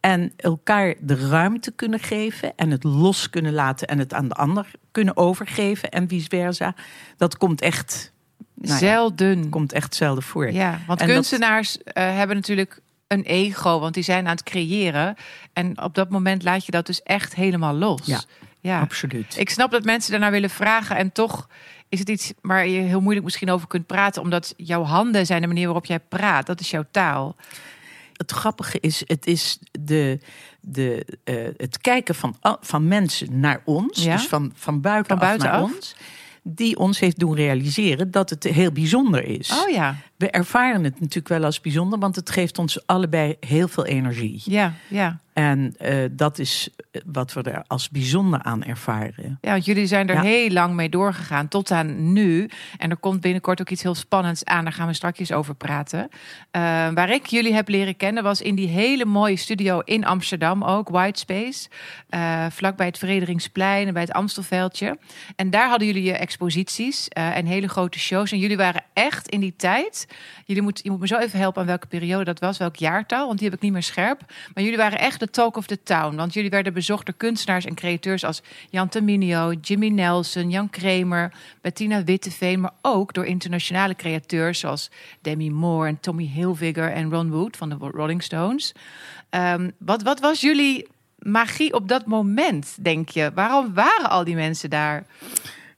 en 0.00 0.32
elkaar 0.36 0.94
de 1.00 1.28
ruimte 1.28 1.70
kunnen 1.72 2.00
geven 2.00 2.52
en 2.56 2.70
het 2.70 2.84
los 2.84 3.30
kunnen 3.30 3.52
laten 3.52 3.88
en 3.88 3.98
het 3.98 4.14
aan 4.14 4.28
de 4.28 4.34
ander 4.34 4.66
kunnen 4.90 5.16
overgeven 5.16 5.90
en 5.90 6.08
vice 6.08 6.28
versa. 6.28 6.74
Dat 7.16 7.36
komt 7.36 7.60
echt, 7.60 8.12
nou 8.54 8.72
ja, 8.72 8.78
Zelden. 8.78 9.48
komt 9.48 9.72
echt 9.72 9.94
zelden 9.94 10.22
voor. 10.22 10.52
Ja, 10.52 10.78
want 10.86 11.00
En 11.00 11.06
dat- 11.06 11.14
kunstenaars 11.16 11.78
eh, 11.82 12.16
hebben 12.16 12.36
natuurlijk 12.36 12.80
een 13.06 13.22
ego, 13.22 13.80
want 13.80 13.94
die 13.94 14.02
zijn 14.02 14.24
aan 14.26 14.30
het 14.34 14.42
creëren. 14.42 15.14
En 15.52 15.82
op 15.82 15.94
dat 15.94 16.10
moment 16.10 16.42
laat 16.42 16.64
je 16.64 16.70
dat 16.72 16.86
dus 16.86 17.02
echt 17.02 17.34
helemaal 17.34 17.74
los. 17.74 18.06
Ja, 18.06 18.20
ja. 18.60 18.80
Absoluut. 18.80 19.38
Ik 19.38 19.50
snap 19.50 19.70
dat 19.70 19.84
mensen 19.84 20.10
daarnaar 20.10 20.30
willen 20.30 20.50
vragen 20.50 20.96
en 20.96 21.12
toch 21.12 21.48
is 21.94 21.98
het 21.98 22.08
iets 22.08 22.32
waar 22.42 22.66
je 22.68 22.80
heel 22.80 23.00
moeilijk 23.00 23.24
misschien 23.24 23.50
over 23.50 23.66
kunt 23.68 23.86
praten, 23.86 24.22
omdat 24.22 24.54
jouw 24.56 24.82
handen 24.82 25.26
zijn 25.26 25.40
de 25.40 25.46
manier 25.46 25.64
waarop 25.64 25.86
jij 25.86 26.00
praat. 26.00 26.46
Dat 26.46 26.60
is 26.60 26.70
jouw 26.70 26.84
taal. 26.90 27.36
het 28.14 28.30
grappige 28.32 28.78
is, 28.80 29.02
het 29.06 29.26
is 29.26 29.58
de, 29.80 30.18
de, 30.60 31.06
eh, 31.24 31.34
het 31.56 31.78
kijken 31.80 32.14
van, 32.14 32.36
van 32.60 32.88
mensen 32.88 33.40
naar 33.40 33.60
ons, 33.64 34.02
Ja. 34.04 34.16
dus 34.16 34.26
van, 34.26 34.52
van 34.54 34.80
buitenaf. 34.80 35.38
naar 35.38 35.62
ons, 35.62 35.96
die 36.42 36.78
ons 36.78 36.98
heeft 36.98 37.18
doen 37.18 37.34
realiseren 37.34 38.10
dat 38.10 38.30
het 38.30 38.44
heel 38.44 38.72
bijzonder 38.72 39.24
is. 39.24 39.50
Oh 39.62 39.68
ja, 39.70 39.96
We 40.16 40.30
ervaren 40.30 40.84
het 40.84 41.00
natuurlijk 41.00 41.28
wel 41.28 41.44
als 41.44 41.60
bijzonder, 41.60 41.98
want 41.98 42.16
het 42.16 42.30
geeft 42.30 42.58
ons 42.58 42.86
allebei 42.86 43.36
heel 43.40 43.68
veel 43.68 43.84
energie. 43.84 44.42
ja, 44.44 44.74
ja. 44.88 45.20
En 45.34 45.74
eh, 45.78 46.04
dat 46.10 46.38
is 46.38 46.68
wat 47.06 47.32
we 47.32 47.42
er 47.42 47.64
als 47.66 47.90
bijzonder 47.90 48.42
aan 48.42 48.64
ervaren. 48.64 49.38
Ja, 49.40 49.50
want 49.50 49.64
jullie 49.64 49.86
zijn 49.86 50.08
er 50.08 50.14
Ja. 50.14 50.22
heel 50.22 50.50
lang 50.50 50.74
mee 50.74 50.88
doorgegaan 50.88 51.48
tot 51.48 51.70
aan 51.70 52.12
nu. 52.12 52.50
En 52.78 52.90
er 52.90 52.96
komt 52.96 53.20
binnenkort 53.20 53.60
ook 53.60 53.70
iets 53.70 53.82
heel 53.82 53.94
spannends 53.94 54.44
aan. 54.44 54.64
Daar 54.64 54.72
gaan 54.72 54.86
we 54.86 54.94
straks 54.94 55.32
over 55.32 55.54
praten. 55.54 56.08
Eh, 56.50 56.60
waar 56.94 57.10
ik 57.10 57.26
jullie 57.26 57.54
heb 57.54 57.68
leren 57.68 57.96
kennen 57.96 58.22
was 58.22 58.40
in 58.42 58.54
die 58.54 58.68
hele 58.68 59.04
mooie 59.04 59.36
studio 59.36 59.80
in 59.80 60.04
Amsterdam 60.04 60.64
ook, 60.64 60.88
White 60.88 61.18
Space. 61.20 61.68
Eh 62.08 62.46
vlakbij 62.50 62.86
het 62.86 62.98
Frederiksplein 62.98 63.86
en 63.86 63.92
bij 63.92 64.02
het 64.02 64.12
Amstelveldje. 64.12 64.98
En 65.36 65.50
daar 65.50 65.68
hadden 65.68 65.86
jullie 65.86 66.02
je 66.02 66.12
exposities 66.12 67.08
eh, 67.08 67.36
en 67.36 67.46
hele 67.46 67.68
grote 67.68 67.98
shows. 67.98 68.32
En 68.32 68.38
jullie 68.38 68.56
waren 68.56 68.82
echt 68.92 69.28
in 69.28 69.40
die 69.40 69.54
tijd. 69.56 70.06
Jullie 70.44 70.62
moet, 70.62 70.80
je 70.82 70.90
moet 70.90 71.00
me 71.00 71.06
zo 71.06 71.16
even 71.18 71.38
helpen 71.38 71.60
aan 71.60 71.66
welke 71.66 71.86
periode 71.86 72.24
dat 72.24 72.38
was, 72.40 72.58
welk 72.58 72.76
jaartal, 72.76 73.26
want 73.26 73.38
die 73.38 73.48
heb 73.48 73.56
ik 73.56 73.62
niet 73.62 73.72
meer 73.72 73.82
scherp. 73.82 74.20
Maar 74.54 74.64
jullie 74.64 74.78
waren 74.78 74.98
echt 74.98 75.22
de 75.24 75.30
talk 75.30 75.56
of 75.56 75.66
the 75.66 75.82
town. 75.82 76.16
Want 76.16 76.34
jullie 76.34 76.50
werden 76.50 76.72
bezocht 76.72 77.06
door 77.06 77.14
kunstenaars 77.14 77.64
en 77.64 77.74
createurs 77.74 78.24
als 78.24 78.42
Jan 78.70 78.88
Terminio, 78.88 79.52
Jimmy 79.52 79.88
Nelson, 79.88 80.50
Jan 80.50 80.70
Kramer, 80.70 81.32
Bettina 81.60 82.04
Witteveen. 82.04 82.60
Maar 82.60 82.74
ook 82.82 83.12
door 83.12 83.26
internationale 83.26 83.94
createurs 83.94 84.58
zoals 84.58 84.90
Demi 85.20 85.50
Moore 85.50 85.88
en 85.88 86.00
Tommy 86.00 86.30
Hilfiger 86.34 86.92
en 86.92 87.10
Ron 87.10 87.30
Wood 87.30 87.56
van 87.56 87.68
de 87.68 87.76
Rolling 87.78 88.22
Stones. 88.22 88.72
Ehm, 89.30 89.70
wat, 89.78 90.02
wat 90.02 90.20
was 90.20 90.40
jullie 90.40 90.86
magie 91.18 91.74
op 91.74 91.88
dat 91.88 92.06
moment, 92.06 92.76
denk 92.84 93.08
je? 93.08 93.30
Waarom 93.34 93.74
waren 93.74 94.10
al 94.10 94.24
die 94.24 94.34
mensen 94.34 94.70
daar? 94.70 95.06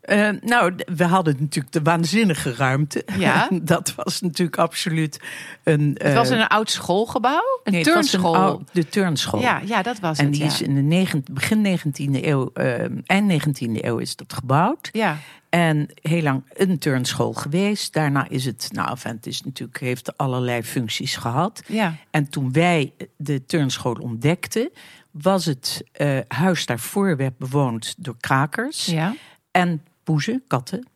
Eh, 0.07 0.29
nou, 0.41 0.75
we 0.97 1.05
hadden 1.05 1.37
natuurlijk 1.39 1.73
de 1.73 1.83
waanzinnige 1.83 2.55
ruimte. 2.55 3.05
Ja. 3.19 3.49
dat 3.63 3.95
was 3.95 4.21
natuurlijk 4.21 4.59
absoluut 4.59 5.21
een. 5.63 5.97
Het 6.03 6.15
was 6.15 6.31
eh, 6.31 6.39
een 6.39 6.47
oud 6.47 6.71
schoolgebouw? 6.71 7.61
Een 7.65 7.73
nee, 7.73 7.83
turnschool? 7.83 8.63
de 8.73 8.89
turnschool. 8.89 9.41
ja, 9.41 9.61
ja, 9.65 9.83
dat 9.83 9.99
was 10.01 10.19
En 10.19 10.25
het. 10.25 10.35
die 10.35 10.43
ja. 10.43 10.49
is 10.49 10.63
in 10.63 10.75
de 10.75 11.23
begin 11.31 11.79
19e 11.79 12.25
eeuw, 12.25 12.51
eh, 12.55 12.85
eind 13.07 13.47
19e 13.47 13.85
eeuw 13.85 13.99
is 13.99 14.17
dat 14.17 14.33
gebouwd. 14.33 14.89
ja. 14.93 15.19
En 15.49 15.89
heel 16.03 16.23
lang 16.23 16.43
een 16.53 16.79
turnschool 16.79 17.33
geweest. 17.33 17.93
Daarna 17.93 18.29
is 18.29 18.45
het, 18.45 18.69
nou, 18.73 18.99
het 19.03 19.27
is 19.27 19.43
natuurlijk, 19.43 19.81
heeft 19.81 20.17
allerlei 20.17 20.63
functies 20.63 21.17
gehad. 21.17 21.63
Ja. 21.67 21.95
En 22.11 22.29
toen 22.29 22.53
wij 22.53 22.93
de 23.17 23.45
turnschool 23.45 23.95
ontdekten, 23.95 24.71
was 25.11 25.45
het 25.45 25.85
huis 26.29 26.67
daarvoor 26.67 27.17
werd 27.17 27.39
bewoond 27.39 27.95
door 27.99 28.17
krakers 28.21 28.87
ja. 28.87 29.15
en 29.51 29.83
poezen, 30.07 30.43
katten. 30.47 30.87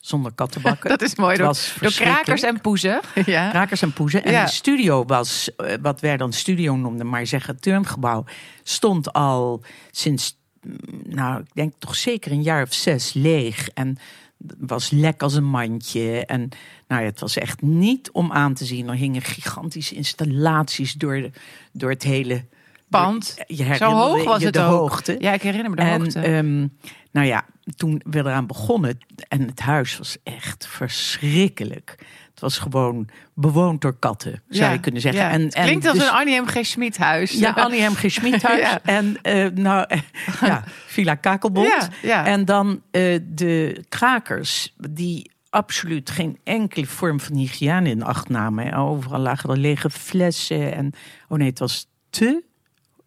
Zonder 0.00 0.32
kattenbakken. 0.32 0.90
Dat 0.98 1.02
is 1.02 1.14
mooi. 1.14 1.36
Door, 1.36 1.46
was 1.46 1.74
door 1.80 1.92
krakers 1.92 2.42
en 2.42 2.60
poezen. 2.60 3.00
Ja. 3.24 3.50
Krakers 3.50 3.82
en 3.82 3.92
poezen. 3.92 4.24
En 4.24 4.32
Ja. 4.32 4.44
de 4.44 4.50
studio 4.50 5.04
was, 5.04 5.50
eh, 5.56 5.74
wat 5.82 6.00
wij 6.00 6.16
dan 6.16 6.32
studio 6.32 6.76
noemden, 6.76 7.08
maar 7.08 7.26
zeggen 7.26 7.60
turngebouw, 7.60 8.24
stond 8.62 9.12
al 9.12 9.62
sinds, 9.90 10.38
mm, 10.62 10.76
nou, 11.04 11.40
ik 11.40 11.54
denk 11.54 11.72
toch 11.78 11.96
zeker 11.96 12.32
een 12.32 12.42
jaar 12.42 12.62
of 12.62 12.72
zes 12.72 13.12
leeg. 13.12 13.68
En 13.68 13.96
was 14.58 14.90
lek 14.90 15.22
als 15.22 15.34
een 15.34 15.44
mandje. 15.50 16.26
En 16.26 16.48
nou 16.88 17.00
ja, 17.02 17.08
het 17.08 17.20
was 17.20 17.36
echt 17.36 17.62
niet 17.62 18.10
om 18.12 18.32
aan 18.32 18.54
te 18.54 18.64
zien. 18.64 18.88
Er 18.88 18.94
hingen 18.94 19.22
gigantische 19.22 19.94
installaties 19.94 20.92
door, 20.92 21.14
de, 21.20 21.30
door 21.72 21.90
het 21.90 22.02
hele 22.02 22.44
Pand. 22.88 23.36
Je 23.46 23.74
Zo 23.74 23.90
hoog 23.92 24.24
was 24.24 24.38
je 24.38 24.44
het 24.44 24.54
de 24.54 24.60
ook. 24.60 24.78
hoogte. 24.78 25.16
Ja, 25.18 25.32
ik 25.32 25.42
herinner 25.42 25.70
me 25.70 25.76
de 25.76 25.82
en 25.82 26.00
hoogte. 26.00 26.20
ehm, 26.20 26.66
nou 27.10 27.26
ja, 27.26 27.44
toen 27.76 28.00
we 28.10 28.18
eraan 28.18 28.46
begonnen 28.46 28.98
en 29.28 29.40
het 29.46 29.60
huis 29.60 29.98
was 29.98 30.16
echt 30.22 30.66
verschrikkelijk. 30.66 31.94
Het 32.30 32.40
was 32.40 32.58
gewoon 32.58 33.08
bewoond 33.34 33.80
door 33.80 33.98
katten, 33.98 34.42
zou 34.48 34.64
Ja, 34.64 34.72
je 34.72 34.80
kunnen 34.80 35.00
zeggen. 35.00 35.20
ja. 35.22 35.30
En, 35.30 35.40
Het 35.42 35.54
en 35.54 35.64
Klinkt 35.64 35.86
als 35.86 35.98
dus- 35.98 36.06
een 36.06 36.12
Annie 36.14 36.40
M. 36.40 36.46
G. 36.46 36.66
Schmid 36.66 36.96
huis. 36.96 37.30
ja, 37.32 37.50
Annie 37.50 37.88
M. 37.88 37.94
G. 37.94 38.04
Schmidhuis. 38.10 38.60
Ja. 38.60 38.80
En 38.82 39.18
eh, 39.22 39.46
nou, 39.54 39.86
ja, 40.40 40.64
Villa 40.86 41.14
Kakelbond. 41.14 41.88
En 42.02 42.44
dan 42.44 42.82
eh, 42.90 43.18
de 43.24 43.84
krakers, 43.88 44.74
die 44.90 45.30
absoluut 45.50 46.10
geen 46.10 46.38
enkele 46.44 46.86
vorm 46.86 47.20
van 47.20 47.36
hygiëne 47.36 47.88
in 47.90 48.02
acht 48.02 48.28
namen. 48.28 48.72
Overal 48.74 49.20
lagen 49.20 49.50
er 49.50 49.58
lege 49.58 49.90
flessen. 49.90 50.74
En, 50.74 50.92
oh 51.28 51.38
nee, 51.38 51.48
het 51.48 51.58
was 51.58 51.86
te 52.10 52.42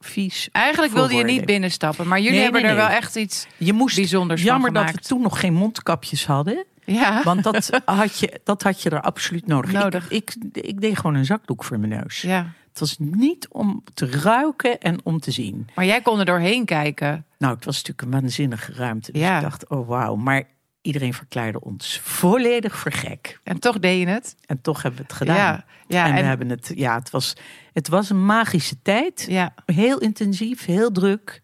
vies. 0.04 0.50
Eigenlijk 0.52 0.94
wilde 0.94 1.14
je 1.16 1.24
niet 1.24 1.46
binnenstappen, 1.46 2.08
maar 2.08 2.18
jullie 2.18 2.34
Nee, 2.34 2.44
hebben 2.44 2.62
nee, 2.62 2.70
er 2.72 2.78
nee. 2.78 2.86
wel 2.86 2.96
echt 2.96 3.16
iets 3.16 3.48
Je 3.58 3.74
moest, 3.74 3.96
bijzonders 3.96 4.44
jammer 4.44 4.66
van 4.66 4.74
dat 4.74 4.84
gemaakt. 4.86 5.04
we 5.08 5.14
toen 5.14 5.22
nog 5.22 5.40
geen 5.40 5.54
mondkapjes 5.54 6.26
hadden. 6.26 6.66
Ja, 6.86 7.22
Want 7.24 7.44
dat 7.44 7.70
had 7.86 8.20
je, 8.20 8.40
dat 8.44 8.64
had 8.64 8.82
je 8.82 8.90
er 8.90 9.02
absoluut 9.02 9.48
nodig. 9.48 9.72
Nodig. 9.72 10.10
Ik, 10.10 10.36
ik, 10.52 10.64
ik 10.66 10.82
deed 10.82 10.98
gewoon 10.98 11.16
een 11.16 11.26
zakdoek 11.26 11.64
voor 11.64 11.80
mijn 11.80 11.92
neus. 12.02 12.22
ja. 12.22 12.52
Het 12.70 12.80
was 12.82 12.96
niet 13.00 13.48
om 13.52 13.84
te 13.94 14.10
ruiken 14.22 14.80
en 14.80 15.00
om 15.04 15.20
te 15.20 15.32
zien. 15.32 15.68
Maar 15.76 15.86
jij 15.86 16.02
kon 16.02 16.20
er 16.20 16.26
doorheen 16.26 16.66
kijken. 16.66 17.26
Nou, 17.38 17.56
het 17.56 17.66
was 17.66 17.76
natuurlijk 17.84 18.02
een 18.02 18.22
waanzinnige 18.22 18.74
ruimte. 18.74 19.12
Dus 19.12 19.22
Ja. 19.22 19.36
ik 19.36 19.42
dacht, 19.42 19.68
oh 19.70 19.88
wauw. 19.88 20.16
Maar 20.16 20.44
iedereen 20.84 21.14
verklaarde 21.14 21.62
ons 21.62 22.00
volledig 22.04 22.76
voor 22.76 22.92
gek. 22.92 23.40
En 23.44 23.60
toch 23.60 23.80
deed 23.80 24.00
je 24.00 24.08
het. 24.08 24.36
En 24.46 24.62
toch 24.62 24.82
hebben 24.82 25.00
we 25.02 25.06
het 25.08 25.16
gedaan. 25.18 25.36
Ja, 25.36 25.66
ja, 25.88 26.06
en, 26.06 26.14
we 26.14 26.20
en- 26.20 26.26
hebben 26.26 26.50
het, 26.50 26.72
ja, 26.76 26.96
het 26.96 27.10
was, 27.10 27.36
het 27.74 27.88
was 27.88 28.10
een 28.10 28.26
magische 28.26 28.76
tijd. 28.82 29.26
Ja. 29.30 29.54
Heel 29.66 29.98
intensief, 29.98 30.66
heel 30.66 30.92
druk. 30.92 31.42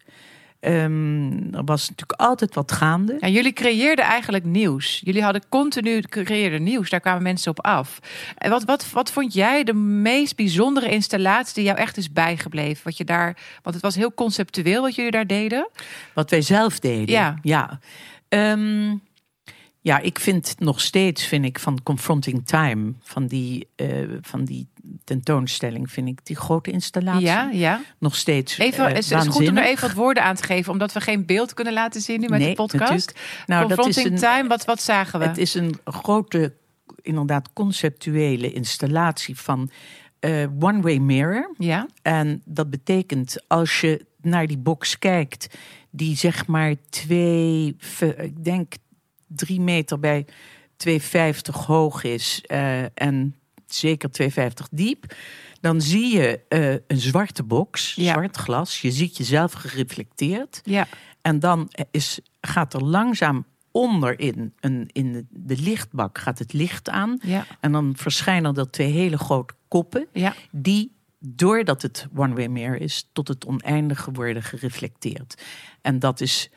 Ehm, 0.59 1.53
er 1.53 1.63
was 1.65 1.89
natuurlijk 1.89 2.19
altijd 2.21 2.55
wat 2.55 2.71
gaande. 2.71 3.17
Ja, 3.19 3.27
jullie 3.27 3.53
creëerden 3.53 4.05
eigenlijk 4.05 4.43
nieuws. 4.43 5.01
Jullie 5.03 5.23
hadden 5.23 5.41
continu 5.49 6.01
creëerden 6.01 6.63
nieuws. 6.63 6.89
Daar 6.89 6.99
kwamen 6.99 7.23
mensen 7.23 7.51
op 7.51 7.61
af. 7.61 7.99
En 8.37 8.49
wat, 8.49 8.63
wat, 8.63 8.91
wat 8.91 9.11
vond 9.11 9.33
jij 9.33 9.63
de 9.63 9.73
meest 9.73 10.35
bijzondere 10.35 10.89
installatie 10.89 11.53
die 11.53 11.63
jou 11.63 11.77
echt 11.77 11.97
is 11.97 12.11
bijgebleven? 12.11 12.83
Wat 12.83 12.97
je 12.97 13.05
daar, 13.05 13.37
want 13.63 13.75
het 13.75 13.83
was 13.83 13.95
heel 13.95 14.13
conceptueel 14.13 14.81
wat 14.81 14.95
jullie 14.95 15.11
daar 15.11 15.27
deden. 15.27 15.69
Wat 16.13 16.29
wij 16.29 16.41
zelf 16.41 16.79
deden. 16.79 17.15
Ja. 17.15 17.35
Ja, 17.41 17.79
Ehm, 18.29 18.95
ja 19.81 19.99
ik 19.99 20.19
vind 20.19 20.55
nog 20.59 20.81
steeds, 20.81 21.25
vind 21.25 21.45
ik, 21.45 21.59
van 21.59 21.83
Confronting 21.83 22.45
Time, 22.47 22.93
van 23.01 23.27
die, 23.27 23.67
eh, 23.75 23.87
van 24.21 24.45
die 24.45 24.67
tentoonstelling, 25.03 25.91
vind 25.91 26.07
ik 26.07 26.19
die 26.25 26.35
grote 26.35 26.71
installatie 26.71 27.25
Ja, 27.25 27.49
ja. 27.51 27.81
nog 27.99 28.15
steeds 28.15 28.57
Even, 28.57 28.85
eh, 28.87 28.93
het 28.93 29.11
is 29.11 29.27
goed 29.27 29.49
om 29.49 29.57
er 29.57 29.63
even 29.65 29.87
wat 29.87 29.97
woorden 29.97 30.23
aan 30.23 30.35
te 30.35 30.43
geven, 30.43 30.71
omdat 30.71 30.93
we 30.93 31.01
geen 31.01 31.25
beeld 31.25 31.53
kunnen 31.53 31.73
laten 31.73 32.01
zien 32.01 32.19
nu 32.19 32.27
met 32.27 32.39
Nee, 32.39 32.49
de 32.49 32.55
podcast. 32.55 32.79
natuurlijk. 32.91 33.43
Nou, 33.45 33.61
dat 33.67 33.77
is 33.77 33.83
Confronting 33.85 34.13
een- 34.23 34.29
Time, 34.35 34.47
wat, 34.49 34.65
wat 34.65 34.81
zagen 34.81 35.19
we? 35.19 35.25
Het 35.25 35.37
is 35.37 35.53
een 35.53 35.79
grote, 35.85 36.53
inderdaad 37.01 37.53
conceptuele 37.53 38.51
installatie 38.53 39.37
van 39.37 39.69
eh, 40.19 40.45
one-way 40.59 40.97
mirror. 40.97 41.53
ja, 41.57 41.87
En 42.01 42.41
dat 42.45 42.69
betekent 42.69 43.43
als 43.47 43.81
je 43.81 44.05
naar 44.21 44.47
die 44.47 44.57
box 44.57 44.99
kijkt, 44.99 45.57
die 45.89 46.15
zeg 46.15 46.47
maar 46.47 46.75
twee, 46.89 47.75
ik 48.17 48.43
denk 48.43 48.73
drie 49.29 49.61
meter 49.61 49.99
bij 49.99 50.25
2,50 50.77 51.55
hoog 51.65 52.03
is. 52.03 52.43
eh, 52.45 52.83
en 53.03 53.35
zeker 53.65 54.09
2,50 54.11 54.67
diep. 54.71 55.15
Dan 55.61 55.81
zie 55.81 56.15
je 56.15 56.39
eh, 56.47 56.71
een 56.71 56.99
zwarte 56.99 57.43
box, 57.43 57.93
Ja. 57.95 58.13
zwart 58.13 58.37
glas. 58.37 58.81
Je 58.81 58.91
ziet 58.91 59.17
jezelf 59.17 59.53
gereflecteerd. 59.53 60.61
Ja, 60.63 60.87
En 61.21 61.39
dan 61.39 61.71
is, 61.91 62.19
gaat 62.41 62.73
er 62.73 62.83
langzaam 62.83 63.45
onderin, 63.71 64.53
een, 64.59 64.89
in 64.91 65.13
de, 65.13 65.25
de 65.29 65.57
lichtbak, 65.57 66.17
gaat 66.17 66.39
het 66.39 66.53
licht 66.53 66.89
aan. 66.89 67.19
ja, 67.21 67.45
En 67.59 67.71
dan 67.71 67.93
verschijnen 67.97 68.55
er 68.55 68.69
twee 68.71 68.91
hele 68.91 69.17
grote 69.17 69.53
koppen. 69.67 70.07
ja. 70.13 70.33
Die, 70.51 70.91
doordat 71.19 71.81
het 71.81 72.07
one-way 72.15 72.47
mirror 72.47 72.81
is, 72.81 73.09
tot 73.13 73.27
het 73.27 73.45
oneindige 73.45 74.11
worden 74.11 74.43
gereflecteerd. 74.43 75.41
En 75.81 75.99
dat 75.99 76.21
is 76.21 76.49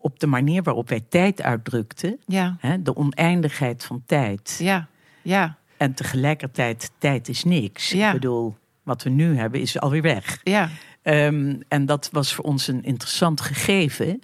op 0.00 0.20
de 0.20 0.26
manier 0.26 0.62
waarop 0.62 0.88
wij 0.88 1.04
tijd 1.08 1.42
uitdrukten. 1.42 2.18
Ja, 2.26 2.56
Hè, 2.60 2.82
de 2.82 2.96
oneindigheid 2.96 3.84
van 3.84 4.02
tijd. 4.06 4.56
ja, 4.62 4.88
ja, 5.22 5.58
En 5.76 5.94
tegelijkertijd, 5.94 6.90
tijd 6.98 7.28
is 7.28 7.44
niks. 7.44 7.90
Ja. 7.90 8.06
Ik 8.06 8.12
bedoel, 8.12 8.56
wat 8.82 9.02
we 9.02 9.10
nu 9.10 9.36
hebben 9.36 9.60
is 9.60 9.80
alweer 9.80 10.02
weg. 10.02 10.40
ja. 10.42 10.68
Ehm, 11.02 11.60
en 11.68 11.86
dat 11.86 12.08
was 12.12 12.34
voor 12.34 12.44
ons 12.44 12.66
een 12.68 12.82
interessant 12.84 13.40
gegeven. 13.40 14.20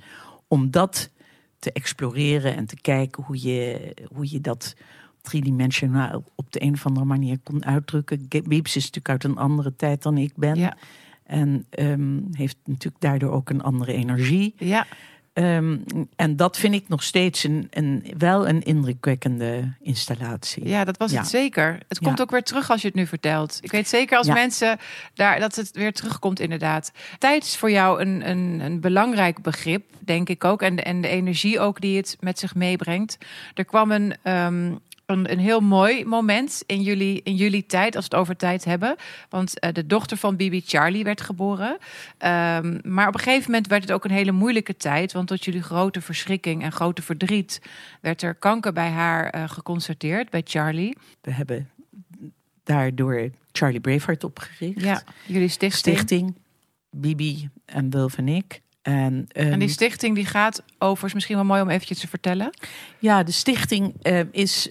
Om 0.48 0.70
dat 0.70 1.10
te 1.58 1.72
exploreren 1.72 2.56
en 2.56 2.66
te 2.66 2.76
kijken 2.80 3.22
hoe 3.22 3.42
je, 3.42 3.92
hoe 4.14 4.30
je 4.32 4.40
dat 4.40 4.74
driedimensionaal 5.20 6.24
op 6.34 6.52
de 6.52 6.62
een 6.62 6.72
of 6.72 6.86
andere 6.86 7.06
manier 7.06 7.38
kon 7.42 7.64
uitdrukken. 7.64 8.26
Wiebes 8.28 8.76
is 8.76 8.82
natuurlijk 8.90 9.08
uit 9.08 9.24
een 9.24 9.36
andere 9.36 9.76
tijd 9.76 10.02
dan 10.02 10.18
ik 10.18 10.32
ben. 10.36 10.54
Ja. 10.54 10.76
En 11.24 11.66
ehm, 11.70 12.18
heeft 12.32 12.56
natuurlijk 12.64 13.02
daardoor 13.02 13.30
ook 13.30 13.50
een 13.50 13.62
andere 13.62 13.92
energie. 13.92 14.54
ja. 14.58 14.86
Ehm, 15.32 15.78
en 16.16 16.36
dat 16.36 16.56
vind 16.58 16.74
ik 16.74 16.88
nog 16.88 17.02
steeds 17.02 17.44
een, 17.44 17.66
een, 17.70 18.06
wel 18.18 18.48
een 18.48 18.62
indrukwekkende 18.62 19.72
installatie. 19.80 20.68
Ja, 20.68 20.84
dat 20.84 20.96
was 20.96 21.12
Ja. 21.12 21.18
het 21.18 21.28
zeker. 21.28 21.72
Het 21.88 21.98
Ja. 22.00 22.06
komt 22.06 22.20
ook 22.20 22.30
weer 22.30 22.42
terug 22.42 22.70
als 22.70 22.80
je 22.80 22.86
het 22.86 22.96
nu 22.96 23.06
vertelt. 23.06 23.58
Ik 23.60 23.70
weet 23.70 23.88
zeker 23.88 24.18
als 24.18 24.26
Ja. 24.26 24.32
mensen 24.34 24.78
daar 25.14 25.40
dat 25.40 25.54
het 25.56 25.70
weer 25.70 25.92
terugkomt, 25.92 26.40
inderdaad. 26.40 26.92
Tijd 27.18 27.42
is 27.44 27.56
voor 27.56 27.70
jou 27.70 28.00
een, 28.00 28.28
een, 28.30 28.60
een 28.60 28.80
belangrijk 28.80 29.42
begrip, 29.42 29.84
denk 30.00 30.28
ik 30.28 30.44
ook. 30.44 30.62
En 30.62 30.76
de, 30.76 30.82
en 30.82 31.00
de 31.00 31.08
energie 31.08 31.60
ook 31.60 31.80
die 31.80 31.96
het 31.96 32.16
met 32.20 32.38
zich 32.38 32.54
meebrengt. 32.54 33.18
Er 33.54 33.64
kwam 33.64 33.90
een, 33.90 34.14
ehm, 34.22 34.72
een, 35.12 35.32
een 35.32 35.38
heel 35.38 35.60
mooi 35.60 36.04
moment 36.04 36.62
in 36.66 36.82
jullie, 36.82 37.20
in 37.24 37.34
jullie 37.34 37.66
tijd, 37.66 37.96
als 37.96 38.08
we 38.08 38.10
het 38.10 38.20
over 38.20 38.36
tijd 38.36 38.64
hebben. 38.64 38.96
Want 39.28 39.58
eh, 39.58 39.72
de 39.72 39.86
dochter 39.86 40.16
van 40.16 40.36
Bibi 40.36 40.62
Charlie 40.66 41.04
werd 41.04 41.20
geboren. 41.20 41.78
Ehm, 42.18 42.78
maar 42.82 43.08
op 43.08 43.14
een 43.14 43.20
gegeven 43.20 43.50
moment 43.50 43.68
werd 43.68 43.82
het 43.82 43.92
ook 43.92 44.04
een 44.04 44.10
hele 44.10 44.32
moeilijke 44.32 44.76
tijd. 44.76 45.12
Want 45.12 45.28
tot 45.28 45.44
jullie 45.44 45.62
grote 45.62 46.00
verschrikking 46.00 46.62
en 46.62 46.72
grote 46.72 47.02
verdriet 47.02 47.62
werd 48.00 48.22
er 48.22 48.34
kanker 48.34 48.72
bij 48.72 48.88
haar 48.90 49.30
eh, 49.30 49.48
geconstateerd, 49.48 50.30
bij 50.30 50.42
Charlie. 50.44 50.96
We 51.20 51.32
hebben 51.32 51.70
daardoor 52.62 53.30
Charlie 53.52 53.80
Braveheart 53.80 54.24
opgericht. 54.24 54.80
Ja, 54.80 55.02
jullie 55.26 55.48
stichting. 55.48 55.96
Stichting, 55.96 56.34
Bibi 56.90 57.48
en 57.64 57.90
Wilf 57.90 58.18
en 58.18 58.28
ik. 58.28 58.60
En, 58.82 59.24
ehm, 59.28 59.52
En 59.52 59.58
die 59.58 59.68
stichting 59.68 60.14
die 60.14 60.26
gaat 60.26 60.62
over, 60.78 61.06
is 61.06 61.14
misschien 61.14 61.36
wel 61.36 61.44
mooi 61.44 61.60
om 61.62 61.68
eventjes 61.68 61.98
te 62.00 62.08
vertellen. 62.08 62.50
ja, 62.98 63.22
de 63.22 63.32
stichting 63.32 63.94
eh, 64.02 64.20
is. 64.30 64.68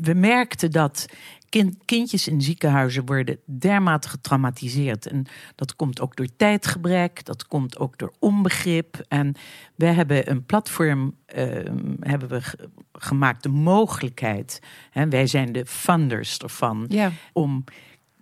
We 0.00 0.14
merkten 0.14 0.70
dat 0.70 1.06
kind, 1.48 1.76
kindjes 1.84 2.28
in 2.28 2.42
ziekenhuizen 2.42 3.06
worden 3.06 3.38
dermate 3.44 4.08
getraumatiseerd. 4.08 5.06
En 5.06 5.26
dat 5.54 5.76
komt 5.76 6.00
ook 6.00 6.16
door 6.16 6.26
tijdgebrek, 6.36 7.24
dat 7.24 7.46
komt 7.46 7.78
ook 7.78 7.98
door 7.98 8.12
onbegrip. 8.18 9.04
En 9.08 9.34
we 9.74 9.86
hebben 9.86 10.30
een 10.30 10.44
platform 10.46 11.16
ehm, 11.26 11.94
hebben 12.00 12.28
we 12.28 12.40
ge- 12.40 12.70
gemaakt, 12.92 13.42
de 13.42 13.48
mogelijkheid. 13.48 14.60
Hè, 14.90 15.08
wij 15.08 15.26
zijn 15.26 15.52
de 15.52 15.66
funders 15.66 16.38
ervan. 16.38 16.84
Ja, 16.88 17.12
om 17.32 17.64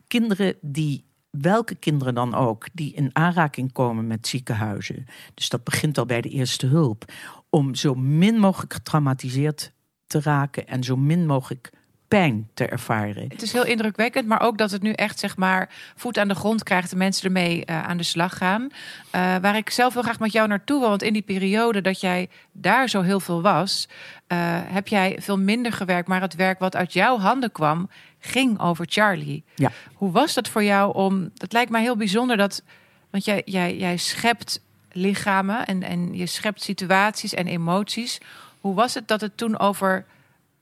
kinderen 0.07 0.55
die, 0.61 1.05
welke 1.31 1.75
kinderen 1.75 2.15
dan 2.15 2.35
ook, 2.35 2.67
die 2.73 2.95
in 2.95 3.11
aanraking 3.13 3.73
komen 3.73 4.07
met 4.07 4.27
ziekenhuizen. 4.27 5.07
Dus 5.35 5.49
dat 5.49 5.65
begint 5.65 5.99
al 5.99 6.07
bij 6.07 6.21
de 6.21 6.29
eerste 6.29 6.67
hulp. 6.67 7.05
Om 7.51 7.75
zo 7.75 7.95
min 7.95 8.39
mogelijk 8.39 8.73
getraumatiseerd 8.73 9.73
te 10.07 10.21
raken 10.21 10.67
en 10.67 10.83
zo 10.83 10.97
min 10.97 11.27
mogelijk 11.27 11.71
pijn 12.11 12.49
te 12.55 12.67
ervaren. 12.67 13.25
het 13.29 13.43
is 13.43 13.53
heel 13.53 13.65
indrukwekkend, 13.65 14.27
maar 14.27 14.41
ook 14.41 14.59
dat 14.59 14.71
het 14.71 14.83
nu 14.83 14.93
echt 14.93 15.19
zeg 15.19 15.37
maar 15.37 15.69
voet 15.97 16.19
aan 16.19 16.29
de 16.29 16.35
grond 16.35 16.63
krijgt 16.63 16.93
en 16.93 16.99
mensen 16.99 17.25
ermee 17.25 17.65
eh, 17.65 17.83
aan 17.83 17.97
de 17.97 18.03
slag 18.03 18.37
gaan. 18.37 18.69
Eh, 19.11 19.37
waar 19.37 19.57
ik 19.57 19.71
zelf 19.71 19.93
heel 19.93 20.03
graag 20.03 20.19
met 20.19 20.33
jou 20.33 20.49
naartoe 20.49 20.81
wil, 20.81 20.89
want 20.89 21.03
in 21.03 21.13
die 21.13 21.23
periode 21.23 21.81
dat 21.81 22.01
jij 22.01 22.29
daar 22.53 22.89
zo 22.89 23.01
heel 23.01 23.21
veel 23.21 23.43
was, 23.43 23.89
eh, 24.27 24.39
heb 24.65 24.89
jij 24.89 25.17
veel 25.21 25.39
minder 25.39 25.73
gewerkt, 25.73 26.09
maar 26.09 26.21
het 26.21 26.35
werk 26.35 26.59
wat 26.59 26.77
uit 26.77 26.93
jouw 26.93 27.19
handen 27.19 27.53
kwam, 27.53 27.91
ging 28.19 28.61
over 28.61 28.87
Charlie. 28.89 29.45
Ja. 29.55 29.71
Hoe 29.95 30.13
was 30.13 30.35
dat 30.35 30.49
voor 30.49 30.65
jou 30.65 30.95
om, 30.95 31.31
het 31.37 31.53
lijkt 31.53 31.71
mij 31.71 31.83
heel 31.83 31.97
bijzonder 31.97 32.37
dat, 32.37 32.63
want 33.11 33.25
jij, 33.25 33.43
jij, 33.45 33.77
jij 33.77 33.97
schept 33.97 34.61
lichamen 34.93 35.67
en, 35.67 35.83
en 35.83 36.15
je 36.15 36.27
schept 36.27 36.63
situaties 36.63 37.35
en 37.35 37.47
emoties. 37.47 38.19
Hoe 38.61 38.75
was 38.75 38.95
het 38.95 39.09
dat 39.09 39.21
het 39.21 39.37
toen 39.37 39.59
over 39.59 40.05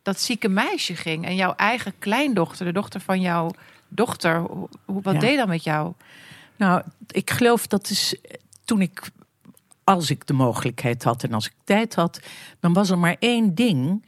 dat 0.02 0.20
zieke 0.20 0.48
meisje 0.48 0.94
ging 0.96 1.24
en 1.24 1.34
jouw 1.36 1.54
eigen 1.54 1.92
kleindochter, 1.98 2.66
de 2.66 2.72
dochter 2.72 3.00
van 3.00 3.20
jouw 3.20 3.50
dochter? 3.88 4.46
Wat 4.84 5.14
Ja. 5.14 5.20
deed 5.20 5.36
dat 5.36 5.48
met 5.48 5.64
jou? 5.64 5.92
Nou, 6.56 6.82
ik 7.10 7.30
geloof 7.30 7.66
dat 7.66 7.90
is 7.90 8.14
toen 8.64 8.80
ik, 8.80 9.02
als 9.84 10.10
ik 10.10 10.26
de 10.26 10.32
mogelijkheid 10.32 11.04
had 11.04 11.22
en 11.24 11.32
als 11.32 11.46
ik 11.46 11.52
tijd 11.64 11.94
had, 11.94 12.20
dan 12.60 12.72
was 12.72 12.90
er 12.90 12.98
maar 12.98 13.16
één 13.18 13.54
ding 13.54 14.04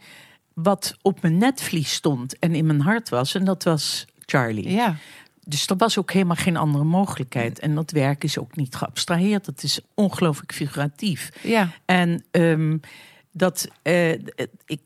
wat 0.53 0.95
op 1.01 1.21
mijn 1.21 1.37
netvlies 1.37 1.93
stond 1.93 2.39
en 2.39 2.55
in 2.55 2.65
mijn 2.65 2.81
hart 2.81 3.09
was. 3.09 3.35
En 3.35 3.43
dat 3.45 3.63
was 3.63 4.05
Charlie. 4.25 4.69
Ja, 4.69 4.95
Dus 5.43 5.67
er 5.67 5.77
was 5.77 5.97
ook 5.97 6.11
helemaal 6.11 6.35
geen 6.35 6.57
andere 6.57 6.83
mogelijkheid. 6.83 7.59
En 7.59 7.75
dat 7.75 7.91
werk 7.91 8.23
is 8.23 8.37
ook 8.37 8.55
niet 8.55 8.75
geabstraheerd. 8.75 9.45
Dat 9.45 9.63
is 9.63 9.79
ongelooflijk 9.93 10.53
figuratief. 10.53 11.29
ja, 11.43 11.69
En 11.85 12.23
ehm, 12.31 12.77
dat 13.31 13.67
eh, 13.81 14.11
ik, 14.65 14.81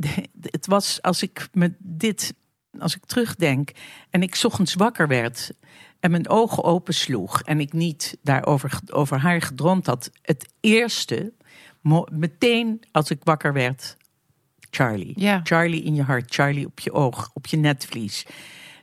het 0.40 0.66
was 0.66 1.02
als 1.02 1.22
ik 1.22 1.48
me 1.52 1.74
dit, 1.78 2.34
als 2.78 2.96
ik 2.96 3.06
terugdenk 3.06 3.70
en 4.10 4.22
ik 4.22 4.34
's 4.34 4.44
ochtends 4.44 4.74
wakker 4.74 5.08
werd 5.08 5.52
en 6.00 6.10
mijn 6.10 6.28
ogen 6.28 6.64
opensloeg 6.64 7.42
en 7.42 7.60
ik 7.60 7.72
niet 7.72 8.18
daarover 8.22 8.80
over 8.92 9.18
haar 9.18 9.42
gedroomd 9.42 9.86
had, 9.86 10.10
het 10.22 10.52
eerste, 10.60 11.32
meteen 12.10 12.82
als 12.92 13.10
ik 13.10 13.20
wakker 13.24 13.52
werd, 13.52 13.96
Charlie. 14.70 15.12
Ja. 15.20 15.40
Charlie 15.42 15.82
in 15.82 15.94
je 15.94 16.02
hart, 16.02 16.34
Charlie 16.34 16.66
op 16.66 16.80
je 16.80 16.92
oog, 16.92 17.30
op 17.32 17.46
je 17.46 17.56
netvlies. 17.56 18.26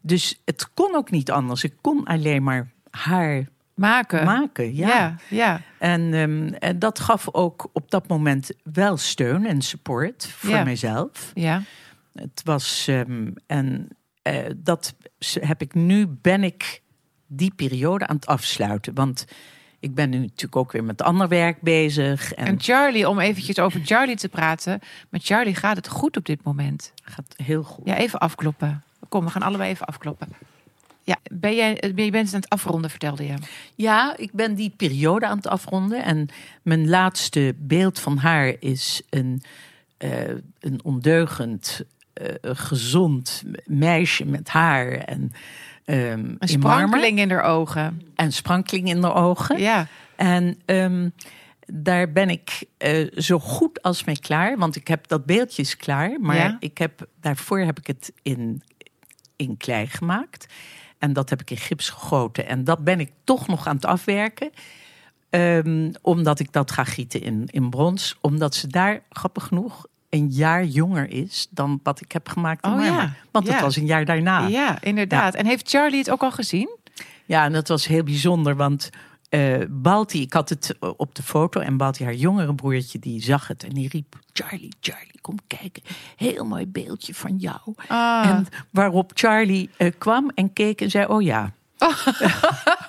Dus 0.02 0.42
het 0.46 0.74
kon 0.74 0.96
ook 0.96 1.12
niet 1.12 1.32
anders. 1.32 1.64
Ik 1.64 1.74
kon 1.82 2.06
alleen 2.06 2.44
maar 2.44 2.72
haar 2.90 3.48
maken. 3.78 4.26
maken. 4.26 4.76
Ja. 4.76 4.88
ja, 4.88 5.16
ja. 5.30 5.62
En, 5.80 6.14
ehm, 6.14 6.54
en 6.54 6.80
dat 6.80 7.00
gaf 7.00 7.28
ook 7.34 7.70
op 7.74 7.92
dat 7.92 8.08
moment 8.08 8.52
wel 8.64 8.98
steun 8.98 9.46
en 9.46 9.62
support 9.62 10.28
voor 10.28 10.50
Ja. 10.50 10.64
mijzelf. 10.64 11.32
ja. 11.34 11.62
Het 12.14 12.42
was, 12.44 12.88
ehm, 12.88 13.32
en 13.48 13.88
eh, 14.22 14.46
dat 14.58 14.94
heb 15.40 15.62
ik 15.62 15.74
nu, 15.74 16.08
ben 16.08 16.44
ik 16.44 16.82
die 17.28 17.54
periode 17.56 18.08
aan 18.08 18.16
het 18.16 18.26
afsluiten. 18.26 18.94
Want 18.94 19.26
ik 19.80 19.96
ben 19.96 20.10
nu 20.10 20.18
natuurlijk 20.20 20.56
ook 20.56 20.72
weer 20.72 20.84
met 20.84 21.02
ander 21.02 21.28
werk 21.28 21.62
bezig. 21.62 22.34
En, 22.34 22.46
En 22.46 22.60
Charlie, 22.62 23.10
om 23.10 23.20
eventjes 23.20 23.60
over 23.60 23.82
Charlie 23.86 24.16
te 24.16 24.30
praten. 24.30 24.80
Met 25.10 25.26
Charlie 25.26 25.56
gaat 25.56 25.76
het 25.76 25.88
goed 25.88 26.18
op 26.18 26.26
dit 26.26 26.44
moment. 26.44 26.94
gaat 27.04 27.34
heel 27.44 27.64
goed. 27.64 27.86
Ja, 27.88 27.96
even 27.98 28.20
afkloppen. 28.20 28.84
Kom, 29.10 29.26
we 29.26 29.32
gaan 29.32 29.42
allebei 29.42 29.70
even 29.70 29.86
afkloppen. 29.86 30.28
Ja, 31.08 31.18
ben 31.32 31.56
jij, 31.56 31.78
je 31.96 32.12
bent 32.12 32.34
aan 32.34 32.40
het 32.40 32.50
afronden, 32.50 32.90
vertelde 32.90 33.26
je. 33.26 33.34
Ja, 33.76 34.18
ik 34.18 34.32
ben 34.34 34.56
die 34.56 34.74
periode 34.78 35.26
aan 35.28 35.38
het 35.38 35.48
afronden. 35.48 36.04
En 36.04 36.28
mijn 36.62 36.90
laatste 36.90 37.56
beeld 37.58 38.00
van 38.00 38.18
haar 38.18 38.56
is 38.60 39.02
een, 39.10 39.42
eh, 39.98 40.28
een 40.60 40.80
ondeugend, 40.84 41.82
eh, 42.14 42.34
gezond 42.42 43.44
meisje 43.66 44.26
met 44.26 44.50
haar 44.50 44.92
en 44.92 45.32
ehm, 45.86 46.36
Een 46.40 46.48
sprankeling 46.48 47.20
in 47.20 47.30
haar 47.32 47.44
ogen. 47.44 48.02
En 48.16 48.32
sprankeling 48.32 48.90
in 48.90 49.02
de 49.02 49.14
ogen. 49.14 49.60
Ja, 49.60 49.88
En 50.16 50.60
ehm, 50.66 51.10
daar 51.66 52.12
ben 52.12 52.30
ik 52.30 52.64
eh, 52.78 53.08
zo 53.18 53.40
goed 53.40 53.82
als 53.82 54.04
mee 54.04 54.20
klaar. 54.20 54.58
Want 54.58 54.76
ik 54.76 54.88
heb 54.88 55.08
dat 55.08 55.26
beeldje 55.26 55.62
is 55.62 55.78
klaar. 55.78 56.20
Maar 56.20 56.36
Ja. 56.36 56.58
ik 56.60 56.78
heb, 56.78 57.08
daarvoor 57.22 57.60
heb 57.60 57.80
ik 57.80 57.88
het 57.88 58.12
in, 58.22 58.62
in 59.36 59.58
klei 59.58 59.88
gemaakt. 59.88 60.48
En 61.00 61.14
dat 61.14 61.30
heb 61.30 61.42
ik 61.42 61.50
in 61.52 61.58
gips 61.58 61.90
gegoten. 61.90 62.48
En 62.48 62.64
dat 62.64 62.84
ben 62.84 63.00
ik 63.00 63.12
toch 63.24 63.48
nog 63.48 63.68
aan 63.68 63.76
het 63.76 63.86
afwerken. 63.86 64.50
Ehm, 65.30 65.92
omdat 66.02 66.40
ik 66.40 66.52
dat 66.52 66.72
ga 66.72 66.84
gieten 66.84 67.22
in, 67.22 67.44
in 67.52 67.70
brons. 67.70 68.18
Omdat 68.22 68.56
ze 68.56 68.68
daar, 68.68 69.02
grappig 69.10 69.44
genoeg, 69.44 69.86
een 70.10 70.28
jaar 70.28 70.66
jonger 70.66 71.10
is 71.10 71.48
dan 71.50 71.80
wat 71.84 72.02
ik 72.02 72.12
heb 72.12 72.30
gemaakt 72.30 72.66
in 72.66 72.72
Oh, 72.72 72.84
ja. 72.86 73.14
Want 73.32 73.48
Ja. 73.48 73.54
het 73.54 73.62
was 73.62 73.76
een 73.76 73.86
jaar 73.86 74.06
daarna. 74.06 74.48
ja 74.48 74.82
inderdaad. 74.82 75.36
En 75.36 75.46
heeft 75.46 75.70
Charlie 75.70 76.00
het 76.00 76.10
ook 76.10 76.22
al 76.24 76.32
gezien? 76.32 76.70
Ja, 77.26 77.44
en 77.46 77.54
dat 77.54 77.68
was 77.68 77.88
heel 77.88 78.04
bijzonder, 78.04 78.56
want 78.56 78.90
eh 79.30 79.62
Balti, 79.70 80.22
ik 80.22 80.34
had 80.34 80.50
het 80.50 80.76
op 80.98 81.16
de 81.16 81.24
foto 81.24 81.60
en 81.60 81.78
Balti, 81.78 82.04
haar 82.04 82.14
jongere 82.14 82.56
broertje, 82.56 83.00
die 83.00 83.22
zag 83.22 83.48
het 83.48 83.64
en 83.64 83.70
die 83.70 83.90
riep: 83.90 84.20
Charlie, 84.34 84.74
Charlie, 84.82 85.22
kom 85.22 85.38
kijken. 85.48 85.84
Heel 86.16 86.46
mooi 86.46 86.68
beeldje 86.68 87.14
van 87.14 87.38
jou. 87.38 87.60
Ah. 87.88 88.28
En 88.28 88.48
waarop 88.72 89.12
Charlie 89.14 89.70
eh, 89.78 89.92
kwam 89.98 90.32
en 90.36 90.54
keek 90.54 90.82
en 90.82 90.90
zei: 90.90 91.06
Oh 91.06 91.22
ja, 91.22 91.52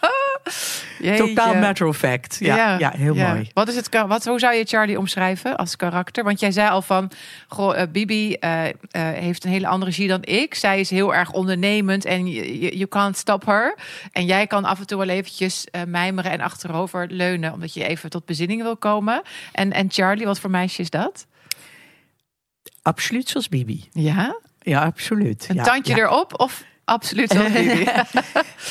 Jeetje. 0.99 1.27
totaal 1.27 1.55
matter 1.55 1.87
of 1.87 1.97
fact. 1.97 2.37
Ja, 2.39 2.79
ja, 2.79 2.93
heel 2.97 3.15
ja. 3.15 3.33
mooi. 3.33 3.51
Wat 3.53 3.69
is 3.69 3.77
het, 3.77 3.89
wat, 4.07 4.25
hoe 4.25 4.39
zou 4.39 4.55
je 4.55 4.65
Charlie 4.65 4.99
omschrijven 4.99 5.57
als 5.57 5.77
karakter? 5.77 6.25
Want 6.25 6.41
jij 6.41 6.51
zei 6.51 6.69
al 6.69 6.83
van, 6.83 7.11
goh, 7.49 7.81
eh, 7.81 7.89
Bibi 7.93 8.35
eh, 8.35 8.67
eh, 8.67 8.73
heeft 8.91 9.45
een 9.45 9.51
hele 9.51 9.67
andere 9.67 9.91
zie 9.91 10.09
dan 10.09 10.23
ik. 10.25 10.55
Zij 10.55 10.81
is 10.81 10.91
heel 10.91 11.15
erg 11.15 11.33
ondernemend 11.33 12.05
en 12.05 12.31
you 12.77 12.87
can't 12.87 13.17
stop 13.17 13.47
her. 13.47 13.79
En 14.13 14.27
jij 14.27 14.47
kan 14.47 14.65
af 14.65 14.79
en 14.79 14.87
toe 14.87 14.99
wel 14.99 15.09
eventjes 15.09 15.67
mijmeren 15.87 16.31
en 16.31 16.41
achterover 16.41 17.07
leunen, 17.11 17.53
omdat 17.53 17.75
je 17.75 17.85
even 17.85 18.11
tot 18.11 18.25
bezinning 18.25 18.63
wil 18.63 18.77
komen. 18.77 19.23
En, 19.53 19.73
en 19.73 19.87
Charlie, 19.91 20.27
wat 20.27 20.41
voor 20.41 20.51
meisje 20.51 20.81
is 20.81 20.91
dat? 20.91 21.27
Absoluut 22.83 23.29
zoals 23.29 23.49
Bibi. 23.49 23.89
Ja, 23.93 24.39
Ja, 24.61 24.85
absoluut. 24.85 25.47
een 25.49 25.55
ja, 25.55 25.63
tandje 25.63 25.97
erop 25.97 26.41
of 26.41 26.65
absoluut 26.89 27.31
zoals 27.31 27.53
Bibi? 27.53 27.85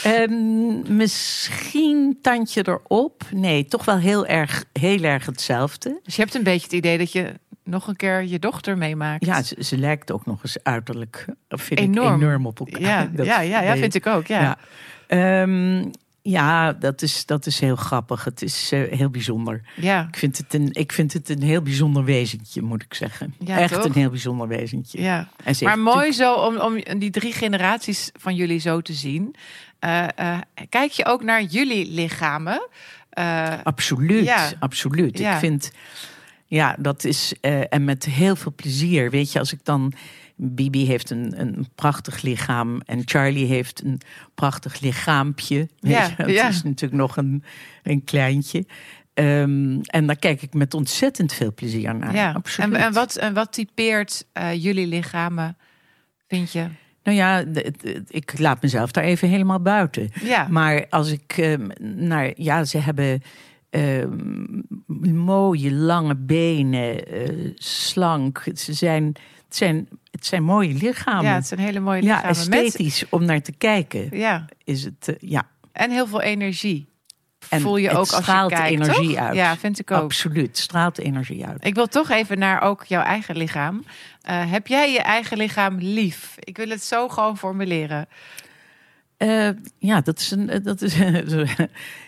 Ehm, 0.03 0.95
misschien 0.97 2.17
tandje 2.21 2.67
erop. 2.67 3.23
Nee, 3.31 3.65
toch 3.65 3.85
wel 3.85 3.97
heel 3.97 4.25
erg, 4.25 4.65
heel 4.73 5.03
erg 5.03 5.25
hetzelfde. 5.25 5.99
dus 6.03 6.15
je 6.15 6.21
hebt 6.21 6.35
een 6.35 6.43
beetje 6.43 6.63
het 6.63 6.73
idee 6.73 6.97
dat 6.97 7.11
je 7.11 7.33
nog 7.63 7.87
een 7.87 7.95
keer 7.95 8.23
je 8.23 8.39
dochter 8.39 8.77
meemaakt. 8.77 9.25
Ja, 9.25 9.41
ze, 9.41 9.55
ze 9.63 9.77
lijkt 9.77 10.11
ook 10.11 10.25
nog 10.25 10.43
eens 10.43 10.57
uiterlijk, 10.63 11.25
vind 11.49 11.79
Enorm. 11.79 12.15
ik, 12.15 12.21
enorm 12.21 12.45
op 12.45 12.59
elkaar. 12.59 12.81
ja, 12.81 13.09
Dat- 13.13 13.25
ja, 13.25 13.39
ja, 13.41 13.75
vind 13.77 13.95
ik 13.95 14.07
ook. 14.07 14.27
Ja. 14.27 14.41
Ja. 14.41 14.57
Ehm, 15.07 15.85
ja, 16.29 16.73
dat 16.73 17.01
is, 17.01 17.25
dat 17.25 17.45
is 17.45 17.59
heel 17.59 17.75
grappig. 17.75 18.23
Het 18.23 18.41
is 18.41 18.71
eh, 18.71 18.81
heel 18.97 19.09
bijzonder. 19.09 19.61
ja. 19.75 20.07
Ik 20.07 20.17
vind, 20.17 20.37
het 20.37 20.53
een, 20.53 20.69
ik 20.71 20.91
vind 20.91 21.13
het 21.13 21.29
een 21.29 21.41
heel 21.41 21.61
bijzonder 21.61 22.03
wezentje, 22.03 22.61
moet 22.61 22.83
ik 22.83 22.93
zeggen. 22.93 23.33
Ja, 23.39 23.57
Echt 23.57 23.73
toch? 23.73 23.85
een 23.85 23.93
heel 23.93 24.09
bijzonder 24.09 24.47
wezentje. 24.47 25.01
ja. 25.01 25.27
En 25.43 25.55
ze 25.55 25.63
Maar 25.63 25.79
mooi 25.79 26.11
zo 26.11 26.33
om, 26.33 26.57
om 26.57 26.99
die 26.99 27.09
drie 27.09 27.33
generaties 27.33 28.09
van 28.13 28.35
jullie 28.35 28.59
zo 28.59 28.81
te 28.81 28.93
zien. 28.93 29.35
Eh, 29.79 30.03
eh, 30.15 30.37
kijk 30.69 30.91
je 30.91 31.05
ook 31.05 31.23
naar 31.23 31.43
jullie 31.43 31.91
lichamen? 31.91 32.67
Absoluut, 33.63 34.25
Ja. 34.25 34.51
absoluut. 34.59 35.17
Ja. 35.17 35.33
Ik 35.33 35.39
vind, 35.39 35.71
ja, 36.45 36.75
dat 36.79 37.03
is, 37.03 37.33
en 37.69 37.83
met 37.85 38.05
heel 38.05 38.35
veel 38.35 38.53
plezier. 38.55 39.09
Weet 39.09 39.31
je, 39.31 39.39
als 39.39 39.53
ik 39.53 39.59
dan, 39.63 39.93
Bibi 40.37 40.85
heeft 40.85 41.09
een, 41.09 41.41
een 41.41 41.67
prachtig 41.75 42.21
lichaam 42.21 42.81
en 42.85 43.01
Charlie 43.05 43.45
heeft 43.45 43.83
een 43.83 44.01
prachtig 44.35 44.79
lichaampje. 44.79 45.67
Ja, 45.79 46.09
het 46.15 46.29
ja. 46.29 46.47
is 46.47 46.63
natuurlijk 46.63 47.01
nog 47.01 47.17
een, 47.17 47.43
een 47.83 48.03
kleintje. 48.03 48.65
Ehm, 49.13 49.79
en 49.81 50.07
daar 50.07 50.19
kijk 50.19 50.41
ik 50.41 50.53
met 50.53 50.73
ontzettend 50.73 51.33
veel 51.33 51.53
plezier 51.53 51.95
naar. 51.95 52.13
ja. 52.13 52.31
absoluut. 52.31 52.73
En, 52.73 52.81
en, 52.81 52.93
wat, 52.93 53.15
en 53.15 53.33
wat 53.33 53.53
typeert 53.53 54.25
eh, 54.33 54.63
jullie 54.63 54.87
lichamen, 54.87 55.57
vind 56.27 56.51
je? 56.51 56.67
Nou 57.03 57.19
ja, 57.19 57.43
ik 58.07 58.39
laat 58.39 58.61
mezelf 58.61 58.91
daar 58.91 59.03
even 59.03 59.29
helemaal 59.29 59.59
buiten. 59.59 60.09
Ja, 60.23 60.47
Maar 60.49 60.85
als 60.89 61.11
ik 61.11 61.33
ehm, 61.37 61.67
naar, 61.79 62.31
ja, 62.35 62.63
ze 62.63 62.77
hebben 62.77 63.21
ehm, 63.69 64.61
mooie 65.15 65.71
lange 65.71 66.15
benen, 66.15 67.07
eh, 67.07 67.51
slank. 67.55 68.43
Ze 68.53 68.73
zijn, 68.73 69.13
het 69.47 69.55
zijn, 69.55 69.87
het 70.11 70.25
zijn 70.25 70.43
mooie 70.43 70.73
lichamen. 70.73 71.23
ja, 71.23 71.33
het 71.35 71.47
zijn 71.47 71.59
hele 71.59 71.79
mooie 71.79 72.01
ja, 72.01 72.15
lichamen. 72.15 72.49
met, 72.49 72.63
esthetisch 72.63 73.03
om 73.09 73.25
naar 73.25 73.41
te 73.41 73.51
kijken. 73.51 74.17
ja, 74.17 74.45
Is 74.63 74.83
het, 74.83 75.07
eh, 75.07 75.15
ja, 75.19 75.47
en 75.71 75.91
heel 75.91 76.07
veel 76.07 76.21
energie. 76.21 76.87
En 77.49 77.61
Voel 77.61 77.77
je 77.77 77.89
ook 77.89 77.97
als 77.97 78.09
je 78.09 78.15
straalt 78.15 78.51
kijkt, 78.51 78.81
energie 78.81 79.15
toch? 79.15 79.17
uit. 79.17 79.35
Ja, 79.35 79.57
vind 79.57 79.79
ik 79.79 79.91
ook. 79.91 80.01
absoluut. 80.01 80.57
Straalt 80.57 80.97
energie 80.97 81.45
uit. 81.45 81.65
Ik 81.65 81.75
wil 81.75 81.87
toch 81.87 82.09
even 82.09 82.39
naar 82.39 82.61
ook 82.61 82.83
jouw 82.83 83.01
eigen 83.01 83.37
lichaam. 83.37 83.83
Eh, 84.21 84.51
heb 84.51 84.67
jij 84.67 84.91
je 84.91 85.01
eigen 85.01 85.37
lichaam 85.37 85.77
lief? 85.79 86.35
Ik 86.39 86.57
wil 86.57 86.69
het 86.69 86.83
zo 86.83 87.07
gewoon 87.07 87.37
formuleren. 87.37 88.07
Eh, 89.17 89.49
ja, 89.77 90.01
dat 90.01 90.19
is 90.19 90.31
een. 90.31 90.63
Dat 90.63 90.81
is, 90.81 90.95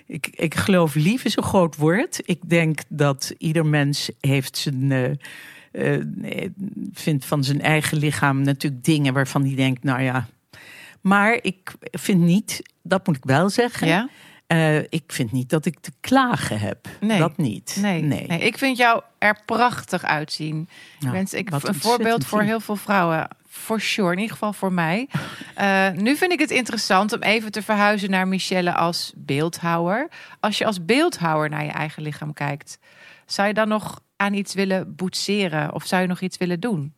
ik, 0.05 0.27
ik 0.31 0.55
geloof 0.55 0.95
lief 0.95 1.25
is 1.25 1.37
een 1.37 1.43
groot 1.43 1.75
woord. 1.75 2.21
Ik 2.25 2.49
denk 2.49 2.79
dat 2.87 3.33
ieder 3.37 3.65
mens 3.65 4.11
heeft 4.19 4.57
zijn. 4.57 5.19
Nee, 6.15 6.53
vindt 6.93 7.25
van 7.25 7.43
zijn 7.43 7.61
eigen 7.61 7.97
lichaam 7.97 8.41
natuurlijk 8.41 8.83
dingen 8.83 9.13
waarvan 9.13 9.45
hij 9.45 9.55
denkt, 9.55 9.83
nou 9.83 10.01
ja. 10.01 10.27
Maar 11.01 11.39
ik 11.41 11.73
vind 11.91 12.21
niet, 12.21 12.61
dat 12.83 13.07
moet 13.07 13.15
ik 13.15 13.25
wel 13.25 13.49
zeggen. 13.49 13.87
Ja? 13.87 14.09
eh, 14.49 14.77
ik 14.77 15.03
vind 15.07 15.31
niet 15.31 15.49
dat 15.49 15.65
ik 15.65 15.79
te 15.79 15.91
klagen 15.99 16.59
heb. 16.59 16.87
Nee. 16.99 17.19
Dat 17.19 17.37
niet. 17.37 17.77
Nee, 17.81 18.01
nee. 18.01 18.25
ik 18.25 18.57
vind 18.57 18.77
jou 18.77 19.01
er 19.17 19.39
prachtig 19.45 20.03
uitzien. 20.03 20.69
Nou, 20.99 21.13
Wens 21.13 21.33
ik 21.33 21.51
een 21.51 21.75
voorbeeld 21.75 22.25
voor 22.25 22.41
heel 22.41 22.59
veel 22.59 22.75
vrouwen. 22.75 23.27
For 23.47 23.81
sure, 23.81 24.11
in 24.11 24.17
ieder 24.17 24.31
geval 24.31 24.53
voor 24.53 24.73
mij. 24.73 25.07
Eh, 25.55 25.89
nu 25.91 26.15
vind 26.15 26.31
ik 26.31 26.39
het 26.39 26.51
interessant 26.51 27.13
om 27.13 27.21
even 27.21 27.51
te 27.51 27.61
verhuizen 27.61 28.09
naar 28.09 28.27
Michelle 28.27 28.73
als 28.73 29.13
beeldhouwer. 29.15 30.09
Als 30.39 30.57
je 30.57 30.65
als 30.65 30.85
beeldhouwer 30.85 31.49
naar 31.49 31.63
je 31.63 31.71
eigen 31.71 32.03
lichaam 32.03 32.33
kijkt, 32.33 32.79
zou 33.25 33.47
je 33.47 33.53
dan 33.53 33.67
nog 33.67 34.01
aan 34.19 34.33
iets 34.33 34.53
willen 34.53 34.95
boetseren 34.95 35.73
of 35.73 35.85
zou 35.85 36.01
je 36.01 36.07
nog 36.07 36.21
iets 36.21 36.37
willen 36.37 36.59
doen? 36.59 36.93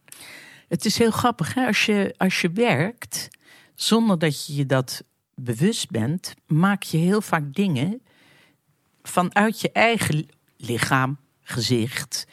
Het 0.67 0.85
is 0.85 0.97
heel 0.97 1.11
grappig, 1.11 1.53
hè? 1.53 1.65
Als, 1.65 1.85
je, 1.85 2.13
als 2.17 2.41
je 2.41 2.51
werkt 2.51 3.27
zonder 3.75 4.19
dat 4.19 4.45
je 4.45 4.55
je 4.55 4.65
dat 4.65 5.03
bewust 5.35 5.89
bent, 5.89 6.33
maak 6.47 6.83
je 6.83 6.97
heel 6.97 7.21
vaak 7.21 7.53
dingen 7.53 8.01
vanuit 9.03 9.61
je 9.61 9.71
eigen 9.71 10.27
lichaam, 10.57 11.17
gezicht. 11.41 12.27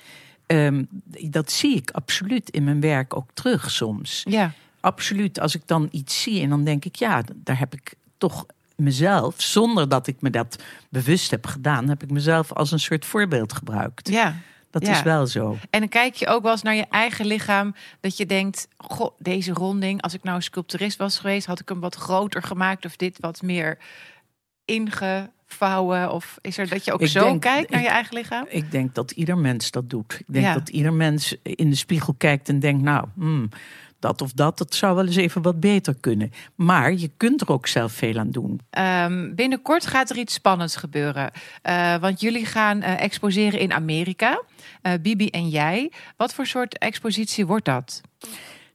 Ehm, 0.46 0.84
dat 1.30 1.52
zie 1.52 1.76
ik 1.76 1.90
absoluut 1.90 2.50
in 2.50 2.64
mijn 2.64 2.80
werk 2.80 3.16
ook 3.16 3.30
terug 3.34 3.70
soms. 3.70 4.22
Ja, 4.28 4.54
Absoluut. 4.80 5.40
Als 5.40 5.54
ik 5.54 5.62
dan 5.66 5.88
iets 5.90 6.22
zie 6.22 6.42
en 6.42 6.48
dan 6.48 6.64
denk 6.64 6.84
ik, 6.84 6.96
ja, 6.96 7.22
daar 7.34 7.58
heb 7.58 7.74
ik 7.74 7.94
toch 8.18 8.46
mezelf, 8.76 9.34
zonder 9.40 9.88
dat 9.88 10.06
ik 10.06 10.20
me 10.20 10.30
dat 10.30 10.62
bewust 10.88 11.30
heb 11.30 11.46
gedaan, 11.46 11.88
heb 11.88 12.02
ik 12.02 12.10
mezelf 12.10 12.52
als 12.52 12.70
een 12.70 12.80
soort 12.80 13.04
voorbeeld 13.04 13.52
gebruikt. 13.52 14.08
ja. 14.08 14.36
Dat 14.70 14.86
Ja. 14.86 14.92
is 14.92 15.02
wel 15.02 15.26
zo. 15.26 15.56
En 15.70 15.80
dan 15.80 15.88
kijk 15.88 16.14
je 16.14 16.26
ook 16.26 16.42
wel 16.42 16.52
eens 16.52 16.62
naar 16.62 16.74
je 16.74 16.86
eigen 16.90 17.26
lichaam. 17.26 17.74
Dat 18.00 18.16
je 18.16 18.26
denkt, 18.26 18.68
goh, 18.76 19.10
deze 19.18 19.52
ronding. 19.52 20.02
Als 20.02 20.14
ik 20.14 20.22
nou 20.22 20.36
een 20.36 20.42
sculpturist 20.42 20.98
was 20.98 21.18
geweest, 21.18 21.46
had 21.46 21.60
ik 21.60 21.68
hem 21.68 21.80
wat 21.80 21.94
groter 21.94 22.42
gemaakt. 22.42 22.84
Of 22.84 22.96
dit 22.96 23.16
wat 23.20 23.42
meer 23.42 23.78
ingevouwen. 24.64 26.12
Of 26.12 26.38
is 26.40 26.58
er 26.58 26.68
dat 26.68 26.84
je 26.84 26.92
ook 26.92 27.00
Ik 27.00 27.08
zo 27.08 27.24
denk- 27.24 27.40
kijkt 27.40 27.70
naar 27.70 27.80
ik- 27.80 27.86
je 27.86 27.92
eigen 27.92 28.14
lichaam? 28.14 28.46
Ik 28.48 28.70
denk 28.70 28.94
dat 28.94 29.10
ieder 29.10 29.38
mens 29.38 29.70
dat 29.70 29.90
doet. 29.90 30.12
Ik 30.18 30.24
denk 30.32 30.44
Ja. 30.46 30.54
dat 30.54 30.68
ieder 30.68 30.92
mens 30.92 31.36
in 31.42 31.70
de 31.70 31.76
spiegel 31.76 32.14
kijkt 32.18 32.48
en 32.48 32.58
denkt, 32.58 32.82
nou, 32.82 33.06
hmm, 33.14 33.48
dat 33.98 34.22
of 34.22 34.32
dat, 34.32 34.58
dat 34.58 34.74
zou 34.74 34.94
wel 34.94 35.06
eens 35.06 35.16
even 35.16 35.42
wat 35.42 35.60
beter 35.60 35.94
kunnen. 36.00 36.32
Maar 36.54 36.92
je 36.94 37.10
kunt 37.16 37.40
er 37.40 37.52
ook 37.52 37.66
zelf 37.66 37.92
veel 37.92 38.18
aan 38.18 38.30
doen. 38.30 38.60
Ehm, 38.70 39.34
binnenkort 39.34 39.86
gaat 39.86 40.10
er 40.10 40.16
iets 40.16 40.34
spannends 40.34 40.76
gebeuren. 40.76 41.30
Eh, 41.62 41.96
want 41.96 42.20
jullie 42.20 42.46
gaan 42.46 42.82
eh, 42.82 43.02
exposeren 43.02 43.60
in 43.60 43.72
Amerika. 43.72 44.42
Eh, 44.82 44.92
Bibi 45.02 45.28
en 45.28 45.48
jij. 45.48 45.92
Wat 46.16 46.34
voor 46.34 46.46
soort 46.46 46.78
expositie 46.78 47.46
wordt 47.46 47.64
dat? 47.64 48.00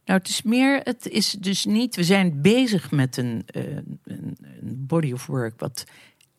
Nou, 0.04 0.18
het 0.18 0.28
is 0.28 0.42
meer, 0.42 0.80
het 0.82 1.08
is 1.08 1.30
dus 1.30 1.64
niet, 1.64 1.96
we 1.96 2.04
zijn 2.04 2.40
bezig 2.42 2.90
met 2.90 3.16
een, 3.16 3.42
een, 3.46 3.98
een 4.04 4.36
body 4.86 5.12
of 5.12 5.26
work 5.26 5.60
wat 5.60 5.84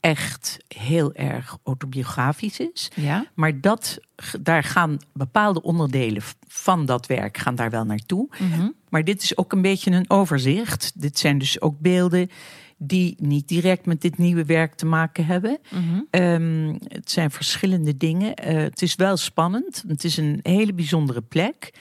echt 0.05 0.57
heel 0.67 1.13
erg 1.13 1.57
autobiografisch 1.63 2.59
is. 2.59 2.91
Ja? 2.95 3.25
Maar 3.33 3.61
dat, 3.61 3.99
daar 4.41 4.63
gaan 4.63 4.97
bepaalde 5.13 5.61
onderdelen 5.61 6.21
van 6.47 6.85
dat 6.85 7.05
werk 7.05 7.37
gaan 7.37 7.55
daar 7.55 7.69
wel 7.69 7.85
naartoe. 7.85 8.27
Mhm. 8.39 8.69
Maar 8.89 9.03
dit 9.03 9.23
is 9.23 9.37
ook 9.37 9.51
een 9.51 9.61
beetje 9.61 9.91
een 9.91 10.09
overzicht. 10.09 11.01
Dit 11.01 11.19
zijn 11.19 11.37
dus 11.37 11.61
ook 11.61 11.79
beelden 11.79 12.29
die 12.77 13.15
niet 13.19 13.47
direct 13.47 13.85
met 13.85 14.01
dit 14.01 14.17
nieuwe 14.17 14.45
werk 14.45 14.73
te 14.73 14.85
maken 14.85 15.25
hebben. 15.25 15.59
Mhm. 15.69 16.01
Ehm, 16.09 16.75
het 16.87 17.11
zijn 17.11 17.31
verschillende 17.31 17.97
dingen. 17.97 18.35
Eh, 18.35 18.55
het 18.55 18.81
is 18.81 18.95
wel 18.95 19.17
spannend. 19.17 19.83
Het 19.87 20.03
is 20.03 20.17
een 20.17 20.39
hele 20.43 20.73
bijzondere 20.73 21.21
plek. 21.21 21.73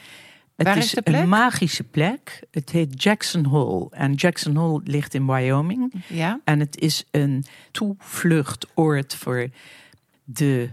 Het 0.55 0.67
Waar 0.67 0.77
is 0.77 0.85
is 0.85 0.91
de 0.91 1.01
plek? 1.01 1.21
een 1.21 1.29
magische 1.29 1.83
plek. 1.83 2.39
Het 2.51 2.69
heet 2.69 3.03
Jackson 3.03 3.45
Hole. 3.45 3.87
En 3.91 4.13
Jackson 4.13 4.55
Hole 4.55 4.81
ligt 4.83 5.13
in 5.13 5.25
Wyoming. 5.27 5.93
Ja? 6.07 6.39
En 6.43 6.59
het 6.59 6.77
is 6.79 7.03
een 7.11 7.45
toevluchtoord 7.71 9.15
voor 9.15 9.47
de 10.23 10.69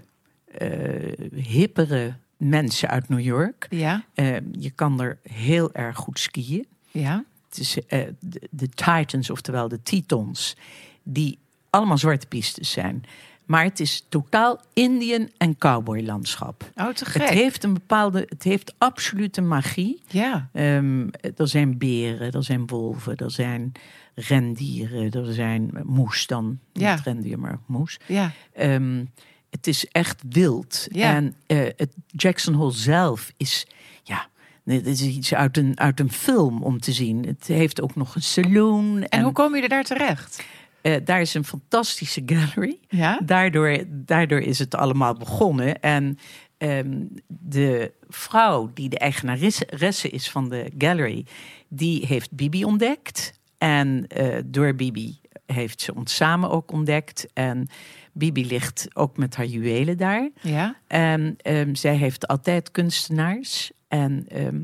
eh, 0.59 1.29
hippere 1.35 2.15
mensen 2.37 2.89
uit 2.89 3.09
New 3.09 3.21
York. 3.21 3.67
Ja? 3.71 4.05
Eh, 4.15 4.37
je 4.53 4.71
kan 4.71 5.01
er 5.01 5.19
heel 5.23 5.73
erg 5.73 5.97
goed 5.97 6.19
skiën. 6.19 6.67
Ja? 6.91 7.25
Het 7.49 7.59
is 7.59 7.87
eh, 7.87 8.01
de, 8.21 8.49
de 8.51 8.69
Titans, 8.69 9.31
oftewel 9.31 9.69
de 9.69 9.83
Tetons, 9.83 10.57
die 11.03 11.39
allemaal 11.71 11.99
zwarte 11.99 12.27
pistes 12.27 12.71
zijn. 12.71 13.05
Maar 13.47 13.65
het 13.65 13.81
is 13.81 14.07
totaal 14.09 14.61
Indian 14.73 15.31
en 15.37 15.59
cowboy 15.59 16.01
landschap. 16.01 16.71
Oh, 16.75 16.89
te 16.89 17.05
gek. 17.05 17.23
Het 17.23 17.31
heeft 17.31 17.65
een 17.65 17.73
bepaalde, 17.73 18.27
het 18.29 18.43
heeft 18.43 18.75
absolute 18.79 19.41
magie. 19.41 20.03
Ja. 20.07 20.49
Ehm, 20.53 21.09
er 21.37 21.49
zijn 21.49 21.79
beren, 21.79 22.33
er 22.33 22.45
zijn 22.45 22.67
wolven, 22.67 23.17
er 23.17 23.31
zijn 23.31 23.73
rendieren, 24.15 25.11
er 25.11 25.35
zijn 25.35 25.71
moes 25.83 26.27
dan. 26.27 26.59
Ja. 26.73 26.95
Niet 26.95 27.05
rendier, 27.05 27.39
maar 27.39 27.59
moes. 27.67 27.99
Ja. 28.07 28.33
Ehm, 28.53 29.05
het 29.51 29.67
is 29.67 29.87
echt 29.89 30.23
wild. 30.29 30.87
Ja. 30.89 31.15
En 31.15 31.35
eh, 31.47 31.59
het 31.77 31.95
Jackson 32.07 32.55
Hole 32.55 32.73
zelf 32.73 33.33
is, 33.37 33.67
ja, 34.03 34.27
dit 34.65 34.87
is 34.87 35.03
iets 35.03 35.35
uit 35.35 35.57
een, 35.57 35.81
uit 35.81 36.01
een 36.01 36.13
film 36.13 36.63
om 36.63 36.81
te 36.81 36.93
zien. 36.93 37.27
Het 37.27 37.47
heeft 37.47 37.81
ook 37.81 37.95
nog 37.95 38.15
een 38.15 38.23
saloon. 38.23 39.03
En 39.03 39.23
hoe 39.23 39.33
kom 39.33 39.57
je 39.57 39.63
er 39.63 39.69
daar 39.69 39.85
terecht? 39.85 40.45
Eh, 40.83 40.97
daar 41.05 41.21
is 41.21 41.35
een 41.35 41.45
fantastische 41.45 42.23
gallery. 42.27 42.79
Ja. 42.89 43.21
Daardoor, 43.25 43.85
daardoor 43.89 44.41
is 44.41 44.59
het 44.59 44.75
allemaal 44.75 45.15
begonnen. 45.15 45.81
En 45.81 46.19
ehm, 46.59 47.05
de 47.27 47.93
vrouw 48.09 48.71
die 48.75 48.89
de 48.89 48.99
eigenaresse 48.99 50.09
is 50.09 50.31
van 50.31 50.49
de 50.49 50.71
gallery, 50.79 51.27
die 51.69 52.07
heeft 52.07 52.33
Bibi 52.33 52.65
ontdekt. 52.65 53.41
En 53.59 54.07
eh, 54.07 54.39
door 54.47 54.75
Bibi 54.75 55.21
heeft 55.47 55.81
ze 55.81 55.95
ons 55.95 56.15
samen 56.15 56.51
ook 56.51 56.73
ontdekt. 56.73 57.27
En 57.33 57.69
Bibi 58.13 58.47
ligt 58.47 58.89
ook 58.93 59.17
met 59.17 59.37
haar 59.37 59.47
juwelen 59.47 59.97
daar. 59.97 60.31
Ja. 60.41 60.77
En 60.87 61.35
ehm, 61.37 61.75
zij 61.75 61.97
heeft 61.97 62.27
altijd 62.27 62.71
kunstenaars. 62.71 63.73
En 63.89 64.25
ehm, 64.29 64.63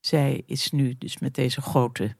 zij 0.00 0.42
is 0.46 0.70
nu 0.70 0.94
dus 0.98 1.18
met 1.18 1.34
deze 1.34 1.60
grote 1.60 2.16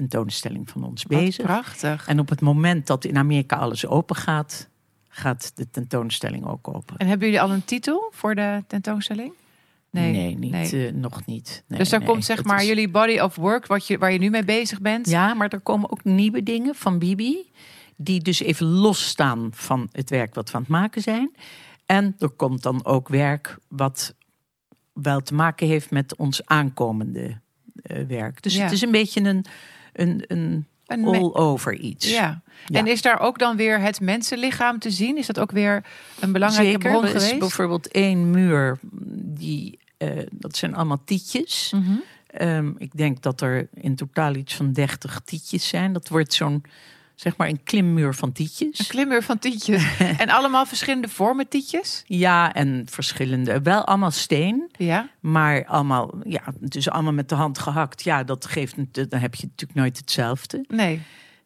overzichtstentoonstelling 0.00 0.70
van 0.70 0.84
ons 0.84 1.02
Wat 1.02 1.18
bezig. 1.20 1.44
prachtig. 1.44 2.06
En 2.06 2.18
op 2.18 2.28
het 2.28 2.40
moment 2.40 2.86
dat 2.86 3.04
in 3.04 3.16
Amerika 3.16 3.56
alles 3.56 3.86
open 3.86 4.16
gaat, 4.16 4.68
gaat 5.08 5.52
de 5.54 5.70
tentoonstelling 5.70 6.46
ook 6.46 6.68
open. 6.68 6.96
En 6.96 7.06
hebben 7.06 7.26
jullie 7.26 7.42
al 7.42 7.50
een 7.50 7.64
titel 7.64 8.08
voor 8.14 8.34
de 8.34 8.64
tentoonstelling? 8.66 9.32
Nee, 9.90 10.36
niet, 10.36 10.50
nee. 10.50 10.86
eh, 10.88 10.92
nog 10.94 11.26
niet. 11.26 11.62
Nee, 11.66 11.78
dus 11.78 11.88
daar 11.88 12.04
komt 12.04 12.24
zeg 12.24 12.44
maar 12.44 12.60
is- 12.60 12.66
jullie 12.68 12.88
body 12.88 13.18
of 13.18 13.36
work, 13.36 13.66
wat 13.66 13.86
je, 13.86 13.98
waar 13.98 14.12
je 14.12 14.18
nu 14.18 14.30
mee 14.30 14.44
bezig 14.44 14.80
bent. 14.80 15.08
Ja, 15.08 15.34
maar 15.34 15.48
er 15.48 15.60
komen 15.60 15.90
ook 15.90 16.04
nieuwe 16.04 16.42
dingen 16.42 16.74
van 16.74 16.98
Bibi. 16.98 17.50
Die 17.96 18.20
dus 18.20 18.40
even 18.40 18.66
losstaan 18.66 19.48
van 19.52 19.88
het 19.92 20.10
werk 20.10 20.34
wat 20.34 20.48
we 20.50 20.54
aan 20.56 20.60
het 20.62 20.70
maken 20.70 21.02
zijn. 21.02 21.30
En 21.86 22.14
er 22.18 22.28
komt 22.28 22.62
dan 22.62 22.84
ook 22.84 23.08
werk 23.08 23.58
wat 23.68 24.14
wel 24.92 25.20
te 25.20 25.34
maken 25.34 25.66
heeft 25.66 25.90
met 25.90 26.16
ons 26.16 26.46
aankomende 26.46 27.40
eh, 27.82 28.02
werk. 28.06 28.42
Dus 28.42 28.54
Ja. 28.54 28.62
het 28.62 28.72
is 28.72 28.80
een 28.82 28.90
beetje 28.90 29.20
een, 29.20 29.44
een, 30.00 30.24
een 30.26 30.66
Een 30.86 31.00
me- 31.00 31.18
all-over 31.18 31.74
iets. 31.74 32.10
Ja. 32.10 32.42
Ja. 32.66 32.78
En 32.78 32.86
is 32.86 33.02
daar 33.02 33.20
ook 33.20 33.38
dan 33.38 33.56
weer 33.56 33.80
het 33.80 34.00
mensenlichaam 34.00 34.78
te 34.78 34.90
zien? 34.90 35.16
Is 35.16 35.26
dat 35.26 35.38
ook 35.38 35.50
weer 35.50 35.84
een 36.20 36.32
belangrijke 36.32 36.70
Zeker. 36.72 36.90
bron 36.90 37.02
Er 37.04 37.14
is 37.14 37.22
geweest? 37.22 37.38
bijvoorbeeld 37.38 37.88
één 37.88 38.30
muur, 38.30 38.78
die, 39.22 39.78
eh, 39.96 40.08
dat 40.30 40.56
zijn 40.56 40.74
allemaal 40.74 41.00
tietjes. 41.04 41.72
Mhm. 41.74 41.92
Ehm, 42.26 42.72
ik 42.78 42.96
denk 42.96 43.22
dat 43.22 43.40
er 43.40 43.68
in 43.74 43.94
totaal 43.96 44.34
iets 44.34 44.54
van 44.54 44.72
30 44.72 45.20
tietjes 45.24 45.68
zijn. 45.68 45.92
Dat 45.92 46.08
wordt 46.08 46.32
zo'n, 46.34 46.62
zeg 47.16 47.36
maar, 47.36 47.48
een 47.48 47.62
klimmuur 47.62 48.14
van 48.14 48.32
tietjes. 48.32 48.78
Een 48.78 48.86
klimmuur 48.86 49.22
van 49.22 49.38
tietjes. 49.38 49.98
en 50.18 50.28
allemaal 50.28 50.66
verschillende 50.66 51.08
vormen 51.08 51.48
tietjes? 51.48 52.02
Ja, 52.06 52.54
en 52.54 52.82
verschillende. 52.90 53.60
Wel 53.62 53.84
allemaal 53.84 54.10
steen, 54.10 54.70
Ja. 54.78 55.08
maar 55.20 55.66
allemaal, 55.66 56.14
ja, 56.24 56.42
dus 56.60 56.90
allemaal 56.90 57.12
met 57.12 57.28
de 57.28 57.34
hand 57.34 57.58
gehakt. 57.58 58.02
Ja, 58.04 58.24
dat 58.24 58.46
geeft, 58.46 58.74
dan 59.10 59.20
heb 59.20 59.34
je 59.34 59.46
natuurlijk 59.46 59.78
nooit 59.78 59.96
hetzelfde. 59.96 60.64
Nee. 60.68 61.02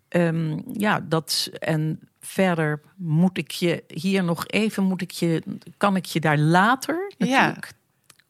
Ehm, 0.09 0.59
ja, 0.73 1.01
dat 1.09 1.51
en 1.59 2.01
verder 2.21 2.81
moet 2.97 3.39
ik 3.39 3.51
je 3.51 3.85
hier 3.87 4.25
nog 4.25 4.47
even, 4.47 4.85
moet 4.85 5.03
ik 5.03 5.11
je, 5.11 5.43
kan 5.77 5.97
ik 5.97 6.05
je 6.05 6.21
daar 6.21 6.39
later 6.39 7.13
Ja. 7.19 7.27
natuurlijk 7.47 7.73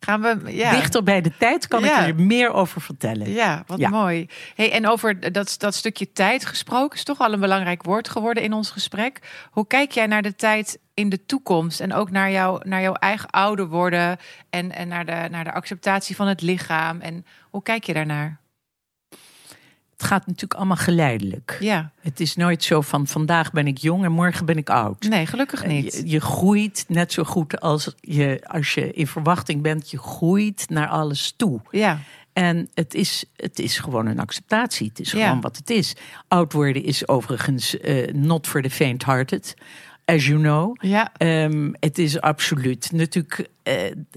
Gaan 0.00 0.20
we... 0.20 0.40
Ja. 0.56 0.70
dichter 0.70 1.02
bij 1.02 1.20
de 1.20 1.36
tijd 1.38 1.68
kan 1.68 1.82
Ja. 1.84 2.04
ik 2.04 2.18
er 2.18 2.24
meer 2.24 2.52
over 2.52 2.80
vertellen. 2.80 3.30
Ja, 3.30 3.62
wat 3.66 3.78
Ja. 3.78 3.88
mooi. 3.88 4.28
Hey, 4.54 4.72
en 4.72 4.86
over 4.88 5.32
dat, 5.32 5.54
dat 5.58 5.74
stukje 5.74 6.12
tijd 6.12 6.46
gesproken 6.46 6.96
is 6.98 7.04
toch 7.04 7.18
al 7.18 7.32
een 7.32 7.40
belangrijk 7.40 7.82
woord 7.82 8.08
geworden 8.08 8.42
in 8.42 8.52
ons 8.52 8.70
gesprek. 8.70 9.18
Hoe 9.50 9.66
kijk 9.66 9.92
jij 9.92 10.06
naar 10.06 10.22
de 10.22 10.34
tijd 10.34 10.78
in 10.94 11.08
de 11.08 11.26
toekomst 11.26 11.80
en 11.80 11.92
ook 11.94 12.10
naar, 12.10 12.30
jou, 12.30 12.68
naar 12.68 12.80
jouw 12.82 12.94
eigen 12.94 13.30
ouder 13.30 13.68
worden 13.68 14.16
en, 14.50 14.72
en 14.74 14.88
naar, 14.88 15.06
de, 15.06 15.28
naar 15.30 15.44
de 15.44 15.52
acceptatie 15.52 16.16
van 16.16 16.26
het 16.28 16.42
lichaam? 16.42 17.00
En 17.00 17.26
hoe 17.50 17.62
kijk 17.62 17.84
je 17.84 17.92
daarnaar? 17.94 18.39
Het 20.00 20.08
gaat 20.08 20.26
natuurlijk 20.26 20.54
allemaal 20.54 20.76
geleidelijk. 20.76 21.56
Ja, 21.60 21.90
Het 22.00 22.20
is 22.20 22.36
nooit 22.36 22.64
zo 22.64 22.80
van 22.80 23.06
vandaag 23.06 23.52
ben 23.52 23.66
ik 23.66 23.78
jong 23.78 24.04
en 24.04 24.12
morgen 24.12 24.46
ben 24.46 24.56
ik 24.56 24.70
oud. 24.70 25.02
nee, 25.08 25.26
gelukkig 25.26 25.66
niet. 25.66 25.94
Je, 25.94 26.08
je 26.08 26.20
groeit 26.20 26.84
net 26.88 27.12
zo 27.12 27.24
goed 27.24 27.60
als 27.60 27.94
je, 28.00 28.40
als 28.46 28.74
je 28.74 28.92
in 28.92 29.06
verwachting 29.06 29.62
bent. 29.62 29.90
Je 29.90 29.98
groeit 29.98 30.64
naar 30.68 30.88
alles 30.88 31.34
toe. 31.36 31.60
Ja, 31.70 31.98
En 32.32 32.68
het 32.74 32.94
is, 32.94 33.24
het 33.36 33.58
is 33.58 33.78
gewoon 33.78 34.06
een 34.06 34.18
acceptatie. 34.20 34.88
Het 34.88 35.00
is 35.00 35.12
Ja. 35.12 35.24
gewoon 35.26 35.40
wat 35.40 35.56
het 35.56 35.70
is. 35.70 35.94
Oud 36.28 36.52
worden 36.52 36.84
is 36.84 37.08
overigens 37.08 37.78
eh, 37.80 38.12
not 38.14 38.46
for 38.46 38.62
the 38.62 38.70
faint-hearted. 38.70 39.54
As 40.04 40.26
you 40.26 40.38
know. 40.40 40.76
ja, 40.80 41.12
Ehm, 41.16 41.72
het 41.80 41.98
is 41.98 42.20
absoluut 42.20 42.92
natuurlijk 42.92 43.48
eh, 43.62 43.74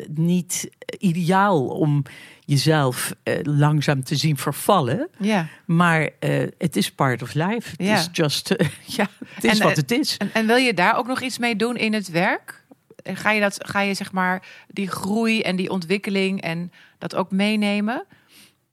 niet 0.09 0.69
ideaal 0.99 1.65
om 1.67 2.03
jezelf 2.45 3.13
eh, 3.23 3.39
langzaam 3.43 4.03
te 4.03 4.15
zien 4.15 4.37
vervallen. 4.37 5.07
ja. 5.19 5.47
Maar 5.65 6.09
eh, 6.19 6.47
het 6.57 6.75
is 6.75 6.91
part 6.91 7.21
of 7.21 7.33
life. 7.33 7.69
Het 7.69 7.75
Ja. 7.77 7.95
is 7.95 8.09
just, 8.11 8.47
ja, 8.97 9.07
het 9.33 9.43
is 9.43 9.59
En, 9.59 9.67
wat 9.67 9.75
het 9.75 9.91
is. 9.91 10.17
En, 10.17 10.29
en 10.33 10.45
wil 10.47 10.55
je 10.55 10.73
daar 10.73 10.97
ook 10.97 11.07
nog 11.07 11.21
iets 11.21 11.37
mee 11.37 11.55
doen 11.55 11.75
in 11.77 11.93
het 11.93 12.09
werk? 12.09 12.61
Ga 13.03 13.31
je, 13.31 13.41
dat, 13.41 13.57
ga 13.67 13.79
je 13.81 13.93
zeg 13.93 14.11
maar 14.11 14.43
die 14.67 14.87
groei 14.89 15.41
en 15.41 15.55
die 15.55 15.69
ontwikkeling 15.69 16.41
en 16.41 16.71
dat 16.97 17.15
ook 17.15 17.31
meenemen? 17.31 18.05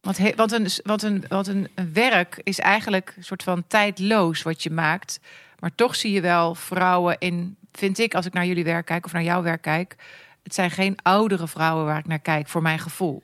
Want, 0.01 0.19
he- 0.19 0.33
want, 0.37 0.53
een, 0.53 0.67
want, 0.83 1.03
een, 1.03 1.25
want 1.29 1.47
een, 1.47 1.69
een 1.75 1.93
werk 1.93 2.41
is 2.43 2.59
eigenlijk 2.59 3.13
een 3.17 3.25
soort 3.25 3.43
van 3.43 3.65
tijdloos 3.67 4.43
wat 4.43 4.63
je 4.63 4.71
maakt. 4.71 5.21
Maar 5.61 5.75
toch 5.75 5.97
zie 5.97 6.13
je 6.13 6.21
wel 6.21 6.55
vrouwen 6.55 7.17
in, 7.19 7.57
vind 7.73 7.99
ik, 7.99 8.15
als 8.15 8.27
ik 8.27 8.33
naar 8.33 8.47
jullie 8.47 8.65
werk 8.65 8.87
kijk 8.87 9.05
of 9.05 9.13
naar 9.13 9.23
jouw 9.23 9.43
werk 9.43 9.63
kijk. 9.63 9.97
Het 10.43 10.55
zijn 10.55 10.71
geen 10.71 10.99
oudere 11.03 11.49
vrouwen 11.49 11.85
waar 11.85 11.99
ik 11.99 12.07
naar 12.07 12.19
kijk, 12.19 12.49
voor 12.49 12.63
mijn 12.63 12.79
gevoel. 12.79 13.23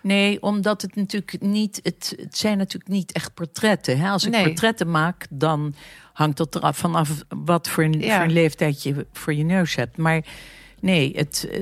Nee, 0.00 0.42
omdat 0.42 0.82
het 0.82 0.94
natuurlijk 0.96 1.40
niet. 1.40 1.80
Het, 1.82 2.14
het 2.20 2.36
zijn 2.38 2.58
natuurlijk 2.58 2.90
niet 2.92 3.12
echt 3.12 3.34
portretten. 3.34 3.98
Hè? 3.98 4.10
Als 4.10 4.24
ik 4.24 4.30
Nee. 4.32 4.44
portretten 4.44 4.90
maak, 4.90 5.26
dan 5.30 5.74
hangt 6.12 6.36
dat 6.36 6.54
eraf 6.54 6.76
vanaf 6.78 7.22
wat 7.28 7.68
voor 7.68 7.84
een, 7.84 8.00
Ja. 8.00 8.14
voor 8.16 8.24
een 8.24 8.32
leeftijd 8.32 8.82
je 8.82 9.06
voor 9.12 9.34
je 9.34 9.44
neus 9.44 9.74
hebt. 9.74 9.96
Maar 9.96 10.24
nee, 10.80 11.12
het, 11.16 11.48
eh, 11.50 11.60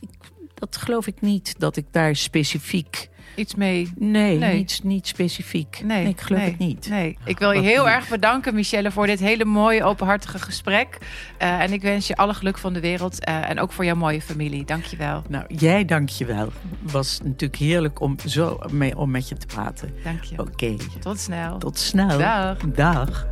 ik, 0.00 0.10
dat 0.54 0.76
geloof 0.76 1.06
ik 1.06 1.20
niet 1.20 1.54
dat 1.58 1.76
ik 1.76 1.86
daar 1.90 2.16
specifiek. 2.16 3.08
Iets 3.34 3.54
mee. 3.54 3.92
Nee, 3.96 4.38
Nee. 4.38 4.56
Niet, 4.56 4.80
niet 4.82 5.06
specifiek. 5.06 5.80
Nee, 5.84 6.08
ik 6.08 6.20
geloof 6.20 6.40
nee, 6.40 6.50
het 6.50 6.58
niet. 6.58 6.88
Nee, 6.88 7.18
ik 7.24 7.38
wil 7.38 7.50
je 7.50 7.60
Wat 7.60 7.64
heel 7.70 7.88
erg 7.88 8.08
bedanken, 8.08 8.54
Michelle, 8.54 8.90
voor 8.90 9.06
dit 9.06 9.20
hele 9.20 9.44
mooie, 9.44 9.84
openhartige 9.84 10.38
gesprek. 10.38 10.98
Eh, 11.38 11.60
en 11.60 11.72
ik 11.72 11.82
wens 11.82 12.06
je 12.06 12.16
alle 12.16 12.34
geluk 12.34 12.58
van 12.58 12.72
de 12.72 12.80
wereld 12.80 13.24
eh, 13.24 13.50
en 13.50 13.60
ook 13.60 13.72
voor 13.72 13.84
jouw 13.84 13.94
mooie 13.94 14.22
familie. 14.22 14.64
Dank 14.64 14.84
je 14.84 14.96
wel. 14.96 15.22
Nou, 15.28 15.44
jij 15.48 15.84
dank 15.84 16.08
je 16.08 16.24
wel. 16.24 16.52
Het 16.82 16.92
was 16.92 17.20
natuurlijk 17.24 17.60
heerlijk 17.60 18.00
om 18.00 18.16
zo 18.26 18.58
mee, 18.70 18.96
om 18.96 19.10
met 19.10 19.28
je 19.28 19.36
te 19.36 19.46
praten. 19.46 19.94
Dank 20.04 20.22
je. 20.22 20.38
Oké, 20.38 20.76
Tot 21.00 21.18
snel. 21.18 21.58
tot 21.58 21.78
snel. 21.78 22.18
Dag. 22.18 22.56
Dag. 22.56 23.26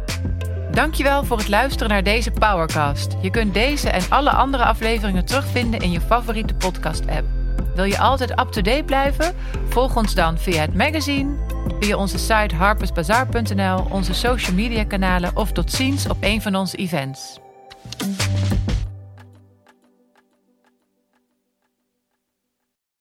Dankjewel 0.70 1.24
voor 1.24 1.38
het 1.38 1.48
luisteren 1.48 1.88
naar 1.88 2.03
deze 2.03 2.31
Powercast. 2.31 3.16
Je 3.22 3.31
kunt 3.31 3.55
deze 3.55 3.90
en 3.90 4.03
alle 4.09 4.31
andere 4.31 4.64
afleveringen 4.64 5.24
terugvinden 5.24 5.81
in 5.81 5.90
je 5.90 6.00
favoriete 6.00 6.55
podcast-app. 6.55 7.39
Wil 7.74 7.85
je 7.85 7.98
altijd 7.98 8.30
up-to-date 8.30 8.85
blijven? 8.85 9.35
Volg 9.68 9.96
ons 9.96 10.14
dan 10.14 10.38
via 10.38 10.61
het 10.61 10.74
magazine, 10.74 11.37
via 11.80 11.96
onze 11.96 12.18
site 12.18 12.54
harpersbazaar.nl, 12.54 13.87
onze 13.90 14.14
social 14.14 14.54
media 14.54 14.85
kanalen 14.85 15.37
of 15.37 15.52
tot 15.52 15.72
ziens 15.72 16.09
op 16.09 16.16
een 16.20 16.42
van 16.42 16.56
onze 16.56 16.76
events. 16.76 17.38